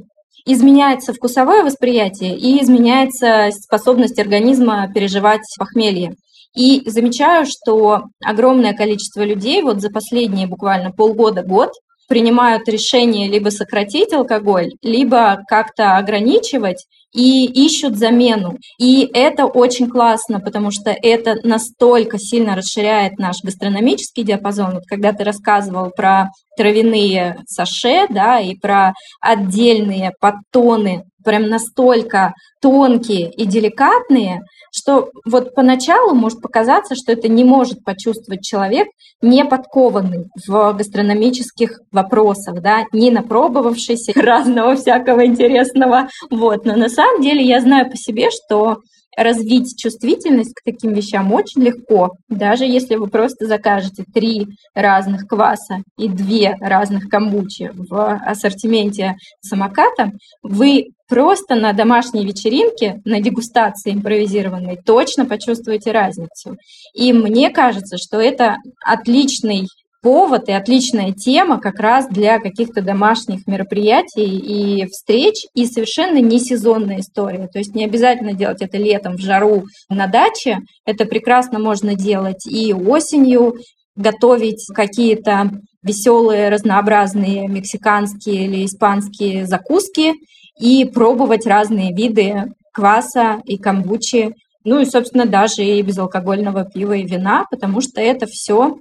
Изменяется 0.47 1.13
вкусовое 1.13 1.63
восприятие 1.63 2.35
и 2.35 2.59
изменяется 2.63 3.49
способность 3.51 4.17
организма 4.17 4.91
переживать 4.91 5.43
похмелье. 5.59 6.15
И 6.55 6.81
замечаю, 6.89 7.45
что 7.45 8.05
огромное 8.25 8.73
количество 8.73 9.21
людей 9.21 9.61
вот 9.61 9.79
за 9.79 9.91
последние 9.91 10.47
буквально 10.47 10.89
полгода-год 10.89 11.69
принимают 12.07 12.67
решение 12.67 13.29
либо 13.29 13.49
сократить 13.49 14.11
алкоголь, 14.11 14.71
либо 14.81 15.43
как-то 15.47 15.97
ограничивать 15.97 16.83
и 17.15 17.45
ищут 17.45 17.97
замену. 17.97 18.57
И 18.77 19.09
это 19.13 19.45
очень 19.45 19.89
классно, 19.89 20.39
потому 20.39 20.69
что 20.71 20.91
это 20.91 21.37
настолько 21.43 22.19
сильно 22.19 22.55
расширяет 22.55 23.17
наш 23.17 23.41
гастрономический 23.41 24.23
диапазон. 24.23 24.73
Вот 24.75 24.83
когда 24.85 25.13
ты 25.13 25.23
рассказывал 25.23 25.91
про 25.91 26.29
травяные 26.57 27.37
саше, 27.47 28.07
да, 28.09 28.39
и 28.39 28.55
про 28.55 28.93
отдельные 29.21 30.11
подтоны, 30.19 31.03
прям 31.23 31.47
настолько 31.47 32.33
тонкие 32.61 33.31
и 33.31 33.45
деликатные, 33.45 34.43
что 34.71 35.09
вот 35.25 35.55
поначалу 35.55 36.13
может 36.13 36.41
показаться, 36.41 36.95
что 36.95 37.11
это 37.13 37.27
не 37.27 37.43
может 37.43 37.83
почувствовать 37.83 38.43
человек, 38.43 38.87
не 39.21 39.45
подкованный 39.45 40.25
в 40.47 40.73
гастрономических 40.73 41.79
вопросах, 41.91 42.61
да, 42.61 42.83
не 42.91 43.09
напробовавшийся 43.09 44.11
разного 44.15 44.75
всякого 44.75 45.25
интересного. 45.25 46.09
Вот. 46.29 46.65
Но 46.65 46.75
на 46.75 46.89
самом 46.89 47.04
деле 47.21 47.43
я 47.43 47.61
знаю 47.61 47.89
по 47.89 47.97
себе, 47.97 48.29
что 48.31 48.77
развить 49.15 49.77
чувствительность 49.77 50.53
к 50.53 50.63
таким 50.63 50.93
вещам 50.93 51.31
очень 51.31 51.61
легко. 51.63 52.11
Даже 52.29 52.65
если 52.65 52.95
вы 52.95 53.07
просто 53.07 53.45
закажете 53.45 54.03
три 54.13 54.47
разных 54.73 55.27
кваса 55.27 55.83
и 55.97 56.07
две 56.09 56.55
разных 56.59 57.09
камбучи 57.09 57.71
в 57.73 58.19
ассортименте 58.25 59.15
самоката, 59.41 60.11
вы 60.43 60.89
просто 61.07 61.55
на 61.55 61.73
домашней 61.73 62.25
вечеринке, 62.25 63.01
на 63.05 63.21
дегустации 63.21 63.93
импровизированной, 63.93 64.79
точно 64.83 65.25
почувствуете 65.25 65.91
разницу. 65.91 66.57
И 66.93 67.13
мне 67.13 67.49
кажется, 67.51 67.97
что 67.97 68.19
это 68.19 68.57
отличный 68.83 69.67
повод 70.05 70.49
и 70.49 70.51
отличная 70.51 71.13
тема 71.13 71.59
как 71.59 71.79
раз 71.79 72.07
для 72.07 72.37
каких-то 72.37 72.83
домашних 72.83 73.47
мероприятий 73.47 74.37
и 74.37 74.85
встреч, 74.85 75.47
и 75.55 75.65
совершенно 75.65 76.19
не 76.19 76.37
сезонная 76.37 76.99
история. 76.99 77.47
То 77.51 77.57
есть 77.57 77.73
не 77.73 77.85
обязательно 77.85 78.33
делать 78.33 78.61
это 78.61 78.77
летом 78.77 79.15
в 79.15 79.19
жару 79.19 79.63
на 79.89 80.05
даче, 80.05 80.59
это 80.85 81.05
прекрасно 81.05 81.57
можно 81.57 81.95
делать 81.95 82.45
и 82.45 82.71
осенью, 82.71 83.55
готовить 83.95 84.67
какие-то 84.75 85.49
веселые, 85.81 86.49
разнообразные 86.49 87.47
мексиканские 87.47 88.45
или 88.45 88.65
испанские 88.65 89.47
закуски 89.47 90.13
и 90.59 90.85
пробовать 90.85 91.47
разные 91.47 91.95
виды 91.95 92.53
кваса 92.71 93.39
и 93.43 93.57
камбучи, 93.57 94.35
ну 94.65 94.79
и, 94.79 94.85
собственно, 94.85 95.25
даже 95.25 95.63
и 95.63 95.81
безалкогольного 95.81 96.63
пива 96.63 96.93
и 96.93 97.07
вина, 97.07 97.45
потому 97.49 97.81
что 97.81 97.99
это 98.01 98.27
все 98.27 98.75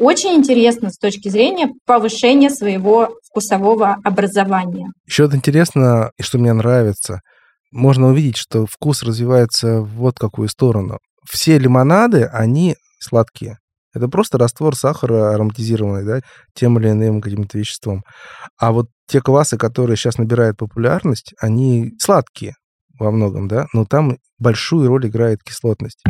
очень 0.00 0.34
интересно 0.34 0.90
с 0.90 0.96
точки 0.96 1.28
зрения 1.28 1.68
повышения 1.86 2.50
своего 2.50 3.10
вкусового 3.28 3.98
образования. 4.02 4.88
Еще 5.06 5.24
вот 5.24 5.34
интересно, 5.34 6.10
и 6.18 6.22
что 6.22 6.38
мне 6.38 6.52
нравится, 6.54 7.20
можно 7.70 8.08
увидеть, 8.08 8.38
что 8.38 8.66
вкус 8.66 9.02
развивается 9.02 9.82
в 9.82 9.90
вот 9.96 10.18
какую 10.18 10.48
сторону. 10.48 10.98
Все 11.28 11.58
лимонады, 11.58 12.24
они 12.24 12.76
сладкие. 12.98 13.58
Это 13.92 14.08
просто 14.08 14.38
раствор 14.38 14.74
сахара 14.74 15.34
ароматизированный, 15.34 16.04
да, 16.04 16.20
тем 16.54 16.78
или 16.78 16.90
иным 16.90 17.20
каким-то 17.20 17.58
веществом. 17.58 18.02
А 18.58 18.72
вот 18.72 18.86
те 19.06 19.20
квасы, 19.20 19.58
которые 19.58 19.96
сейчас 19.96 20.16
набирают 20.16 20.56
популярность, 20.56 21.34
они 21.40 21.92
сладкие 21.98 22.54
во 22.98 23.10
многом, 23.10 23.48
да, 23.48 23.66
но 23.74 23.84
там 23.84 24.16
большую 24.38 24.88
роль 24.88 25.08
играет 25.08 25.42
кислотность. 25.42 26.02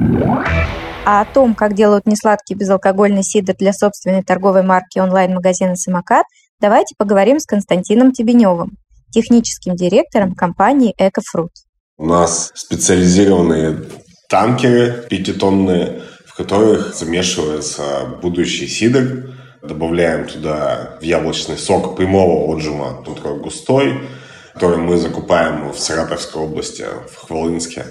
А 1.06 1.22
о 1.22 1.24
том, 1.24 1.54
как 1.54 1.74
делают 1.74 2.06
несладкий 2.06 2.54
безалкогольный 2.54 3.22
сидр 3.22 3.54
для 3.56 3.72
собственной 3.72 4.22
торговой 4.22 4.62
марки 4.62 4.98
онлайн-магазина 4.98 5.74
«Самокат», 5.74 6.26
давайте 6.60 6.94
поговорим 6.98 7.40
с 7.40 7.46
Константином 7.46 8.12
Тебеневым, 8.12 8.76
техническим 9.10 9.76
директором 9.76 10.34
компании 10.34 10.94
«Экофрут». 10.98 11.52
У 11.96 12.04
нас 12.04 12.52
специализированные 12.54 13.82
танкеры 14.28 15.06
пятитонные, 15.08 16.02
в 16.26 16.34
которых 16.36 16.94
замешивается 16.94 18.18
будущий 18.20 18.68
сидр. 18.68 19.34
Добавляем 19.62 20.26
туда 20.26 20.98
в 21.00 21.02
яблочный 21.02 21.56
сок 21.56 21.96
прямого 21.96 22.54
отжима, 22.54 23.02
он 23.06 23.14
такой 23.14 23.38
густой, 23.40 24.08
который 24.52 24.78
мы 24.78 24.98
закупаем 24.98 25.72
в 25.72 25.78
Саратовской 25.78 26.42
области, 26.42 26.84
в 27.10 27.26
Хвалынске. 27.26 27.86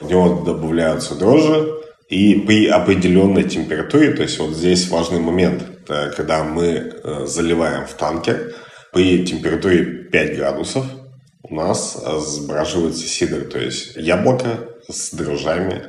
В 0.00 0.08
него 0.08 0.42
добавляются 0.44 1.14
дрожжи, 1.14 1.74
и 2.08 2.36
при 2.36 2.66
определенной 2.66 3.44
температуре, 3.44 4.12
то 4.12 4.22
есть 4.22 4.38
вот 4.38 4.54
здесь 4.54 4.88
важный 4.88 5.20
момент, 5.20 5.64
когда 5.86 6.42
мы 6.42 6.64
э, 6.64 7.26
заливаем 7.26 7.86
в 7.86 7.94
танкер, 7.94 8.54
при 8.92 9.24
температуре 9.26 9.84
5 9.84 10.36
градусов 10.36 10.86
у 11.42 11.54
нас 11.54 12.02
сбраживается 12.20 13.06
сидр, 13.06 13.44
то 13.44 13.58
есть 13.58 13.96
яблоко 13.96 14.68
с 14.90 15.12
дрожжами, 15.14 15.84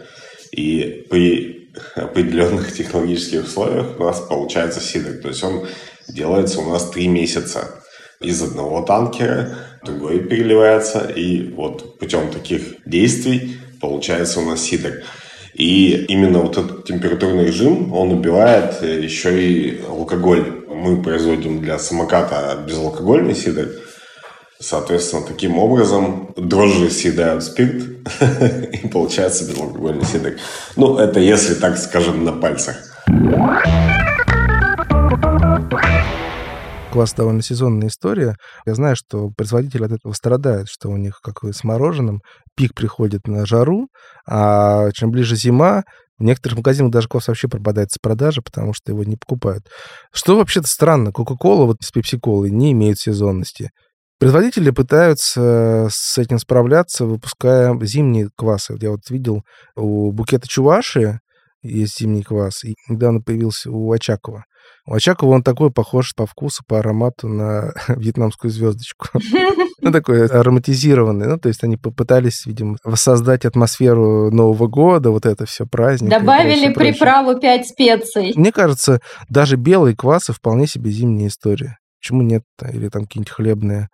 и 0.52 1.06
при 1.10 1.70
определенных 1.96 2.74
технологических 2.78 3.46
условиях 3.46 4.00
у 4.00 4.04
нас 4.04 4.20
получается 4.20 4.82
сидр, 4.82 5.22
то 5.22 5.30
есть 5.30 5.44
он 5.44 5.68
делается 6.10 6.60
у 6.60 6.70
нас 6.70 6.90
3 6.90 7.08
месяца 7.08 7.82
из 8.20 8.42
одного 8.42 8.82
танкера, 8.82 9.56
другой 9.86 10.20
переливается, 10.20 11.08
и 11.08 11.50
вот 11.54 11.98
путем 11.98 12.30
таких 12.32 12.86
действий 12.86 13.58
получается 13.80 14.42
у 14.42 14.46
нас 14.46 14.62
сидр. 14.62 15.04
И 15.60 16.06
именно 16.08 16.40
вот 16.40 16.58
этот 16.58 16.86
температурный 16.86 17.46
режим, 17.46 17.94
он 17.94 18.14
убивает 18.14 18.82
э, 18.82 19.02
еще 19.02 19.44
и 19.44 19.82
алкоголь. 19.84 20.64
Мы 20.70 21.04
производим 21.04 21.60
для 21.60 21.78
самоката 21.78 22.64
безалкогольный 22.66 23.36
сидр. 23.36 23.68
Соответственно, 24.62 25.24
таким 25.28 25.60
образом 25.60 26.34
дрожжи 26.38 26.90
съедают 26.90 27.44
спирт, 27.44 27.84
и 28.72 28.88
получается 28.88 29.50
безалкогольный 29.50 30.06
сидр. 30.06 30.38
Ну, 30.78 30.98
это 30.98 31.20
если, 31.20 31.56
так 31.56 31.78
скажем, 31.78 32.24
на 32.24 32.32
пальцах. 32.32 32.78
Квас 36.92 37.14
довольно 37.14 37.44
сезонная 37.44 37.90
история. 37.90 38.36
Я 38.66 38.74
знаю, 38.74 38.96
что 38.96 39.30
производители 39.36 39.84
от 39.84 39.92
этого 39.92 40.14
страдают, 40.14 40.70
что 40.70 40.90
у 40.90 40.98
них, 40.98 41.20
как 41.22 41.44
и 41.44 41.52
с 41.52 41.64
мороженым, 41.64 42.22
пик 42.60 42.74
приходит 42.76 43.26
на 43.26 43.46
жару, 43.46 43.88
а 44.28 44.92
чем 44.92 45.12
ближе 45.12 45.38
зима, 45.38 45.84
в 46.18 46.24
некоторых 46.24 46.58
магазинах 46.58 46.92
даже 46.92 47.08
квас 47.08 47.30
вообще 47.30 47.48
пропадает 47.48 47.90
с 47.94 47.98
продажи, 47.98 48.42
потому 48.42 48.74
что 48.74 48.92
его 48.92 49.06
не 49.06 49.16
покупают. 49.16 49.64
Что 50.12 50.36
вообще-то 50.36 50.68
странно, 50.68 51.14
Кока-Кола 51.14 51.64
вот 51.64 51.78
с 51.82 51.90
Пепси-Колой 51.92 52.52
не 52.52 52.74
имеют 52.74 53.00
сезонности. 53.00 53.70
Производители 54.20 54.72
пытаются 54.72 55.88
с 55.90 56.18
этим 56.18 56.38
справляться, 56.38 57.06
выпуская 57.06 57.74
зимние 57.86 58.28
квасы. 58.36 58.76
Я 58.82 58.92
вот 58.92 59.10
видел 59.10 59.44
у 59.78 60.12
букета 60.12 60.46
Чуваши 60.46 61.20
есть 61.62 62.00
зимний 62.00 62.24
квас, 62.24 62.64
и 62.64 62.76
недавно 62.88 63.22
появился 63.22 63.72
у 63.72 63.92
Очакова. 63.92 64.46
У 64.86 64.94
Очакова 64.94 65.36
он 65.36 65.44
такой 65.44 65.72
похож 65.72 66.16
по 66.16 66.26
вкусу, 66.26 66.64
по 66.68 66.80
аромату 66.80 67.28
на 67.28 67.74
вьетнамскую 67.88 68.52
звездочку. 68.52 69.08
Ну, 69.82 69.94
такой 69.94 70.26
ароматизированный. 70.26 71.26
Ну, 71.26 71.40
то 71.40 71.48
есть 71.48 71.64
они 71.64 71.78
попытались, 71.78 72.46
видимо, 72.46 72.76
воссоздать 72.84 73.46
атмосферу 73.46 74.30
Нового 74.30 74.68
года, 74.68 75.10
вот 75.10 75.26
это 75.26 75.46
все 75.46 75.66
праздник. 75.66 76.10
Добавили 76.10 76.74
приправу 76.74 77.40
пять 77.40 77.66
специй. 77.66 78.34
Мне 78.36 78.52
кажется, 78.52 79.00
даже 79.30 79.56
белые 79.56 79.96
квасы 79.96 80.34
вполне 80.34 80.68
себе 80.68 80.92
зимняя 80.92 81.30
история. 81.30 81.78
Почему 82.02 82.24
нет? 82.24 82.44
Или 82.62 82.90
там 82.90 83.04
какие-нибудь 83.04 83.32
хлебные. 83.32 83.88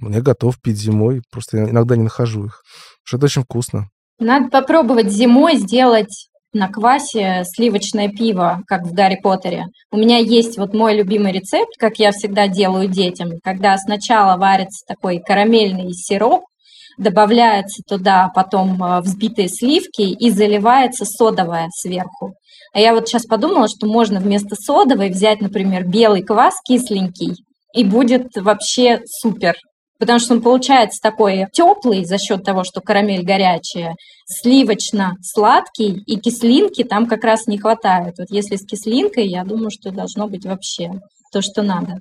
Я 0.00 0.20
готов 0.20 0.60
пить 0.60 0.78
зимой, 0.78 1.22
просто 1.32 1.58
иногда 1.58 1.96
не 1.96 2.04
нахожу 2.04 2.46
их. 2.46 2.62
Что 3.02 3.16
это 3.16 3.26
очень 3.26 3.42
вкусно. 3.42 3.88
Надо 4.20 4.48
попробовать 4.48 5.10
зимой 5.10 5.56
сделать 5.56 6.28
на 6.52 6.68
квасе 6.68 7.42
сливочное 7.44 8.08
пиво, 8.08 8.62
как 8.66 8.82
в 8.84 8.92
Гарри 8.92 9.18
Поттере. 9.22 9.66
У 9.90 9.96
меня 9.96 10.18
есть 10.18 10.58
вот 10.58 10.74
мой 10.74 10.96
любимый 10.96 11.32
рецепт, 11.32 11.72
как 11.78 11.98
я 11.98 12.12
всегда 12.12 12.48
делаю 12.48 12.88
детям, 12.88 13.32
когда 13.42 13.76
сначала 13.76 14.38
варится 14.38 14.84
такой 14.86 15.20
карамельный 15.20 15.92
сироп, 15.92 16.44
добавляется 16.98 17.82
туда 17.86 18.30
потом 18.34 18.82
э, 18.82 19.00
взбитые 19.00 19.48
сливки 19.48 20.02
и 20.02 20.30
заливается 20.30 21.04
содовая 21.04 21.68
сверху. 21.70 22.34
А 22.72 22.80
я 22.80 22.94
вот 22.94 23.08
сейчас 23.08 23.26
подумала, 23.26 23.68
что 23.68 23.86
можно 23.86 24.20
вместо 24.20 24.54
содовой 24.54 25.10
взять, 25.10 25.40
например, 25.40 25.86
белый 25.86 26.22
квас 26.22 26.54
кисленький, 26.66 27.34
и 27.74 27.84
будет 27.84 28.34
вообще 28.36 29.00
супер 29.06 29.56
потому 29.98 30.18
что 30.18 30.34
он 30.34 30.42
получается 30.42 31.00
такой 31.02 31.46
теплый 31.52 32.04
за 32.04 32.18
счет 32.18 32.44
того, 32.44 32.64
что 32.64 32.80
карамель 32.80 33.24
горячая, 33.24 33.94
сливочно-сладкий, 34.26 36.02
и 36.06 36.18
кислинки 36.18 36.84
там 36.84 37.06
как 37.06 37.24
раз 37.24 37.46
не 37.46 37.58
хватает. 37.58 38.14
Вот 38.18 38.28
если 38.30 38.56
с 38.56 38.64
кислинкой, 38.64 39.26
я 39.28 39.44
думаю, 39.44 39.70
что 39.70 39.90
должно 39.90 40.28
быть 40.28 40.44
вообще 40.44 40.90
то, 41.32 41.42
что 41.42 41.62
надо. 41.62 42.00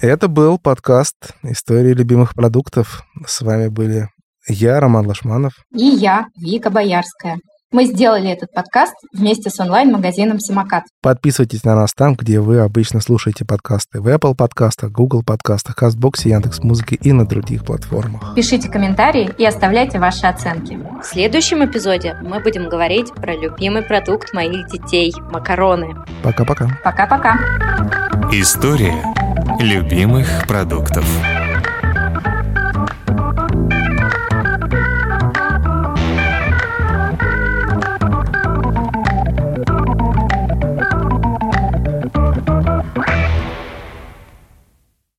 Это 0.00 0.28
был 0.28 0.58
подкаст 0.58 1.16
«Истории 1.42 1.94
любимых 1.94 2.34
продуктов». 2.34 3.02
С 3.26 3.40
вами 3.40 3.68
были 3.68 4.08
я, 4.48 4.78
Роман 4.78 5.06
Лашманов. 5.06 5.54
И 5.74 5.84
я, 5.84 6.26
Вика 6.36 6.70
Боярская. 6.70 7.38
Мы 7.72 7.84
сделали 7.84 8.30
этот 8.30 8.52
подкаст 8.52 8.94
вместе 9.12 9.50
с 9.50 9.58
онлайн-магазином 9.58 10.38
«Самокат». 10.38 10.84
Подписывайтесь 11.02 11.64
на 11.64 11.74
нас 11.74 11.90
там, 11.96 12.14
где 12.14 12.38
вы 12.38 12.60
обычно 12.60 13.00
слушаете 13.00 13.44
подкасты. 13.44 14.00
В 14.00 14.06
Apple 14.06 14.36
подкастах, 14.36 14.92
Google 14.92 15.24
подкастах, 15.24 15.76
CastBox, 15.76 16.28
Яндекс.Музыке 16.28 16.94
и 16.94 17.10
на 17.10 17.26
других 17.26 17.64
платформах. 17.64 18.36
Пишите 18.36 18.68
комментарии 18.68 19.34
и 19.36 19.44
оставляйте 19.44 19.98
ваши 19.98 20.26
оценки. 20.26 20.78
В 21.02 21.04
следующем 21.04 21.64
эпизоде 21.64 22.16
мы 22.22 22.38
будем 22.38 22.68
говорить 22.68 23.12
про 23.12 23.34
любимый 23.34 23.82
продукт 23.82 24.32
моих 24.32 24.68
детей– 24.68 25.12
макароны. 25.32 25.96
Пока-пока. 26.22 26.78
Пока-пока. 26.84 27.40
История 28.30 28.94
любимых 29.58 30.46
продуктов. 30.46 31.04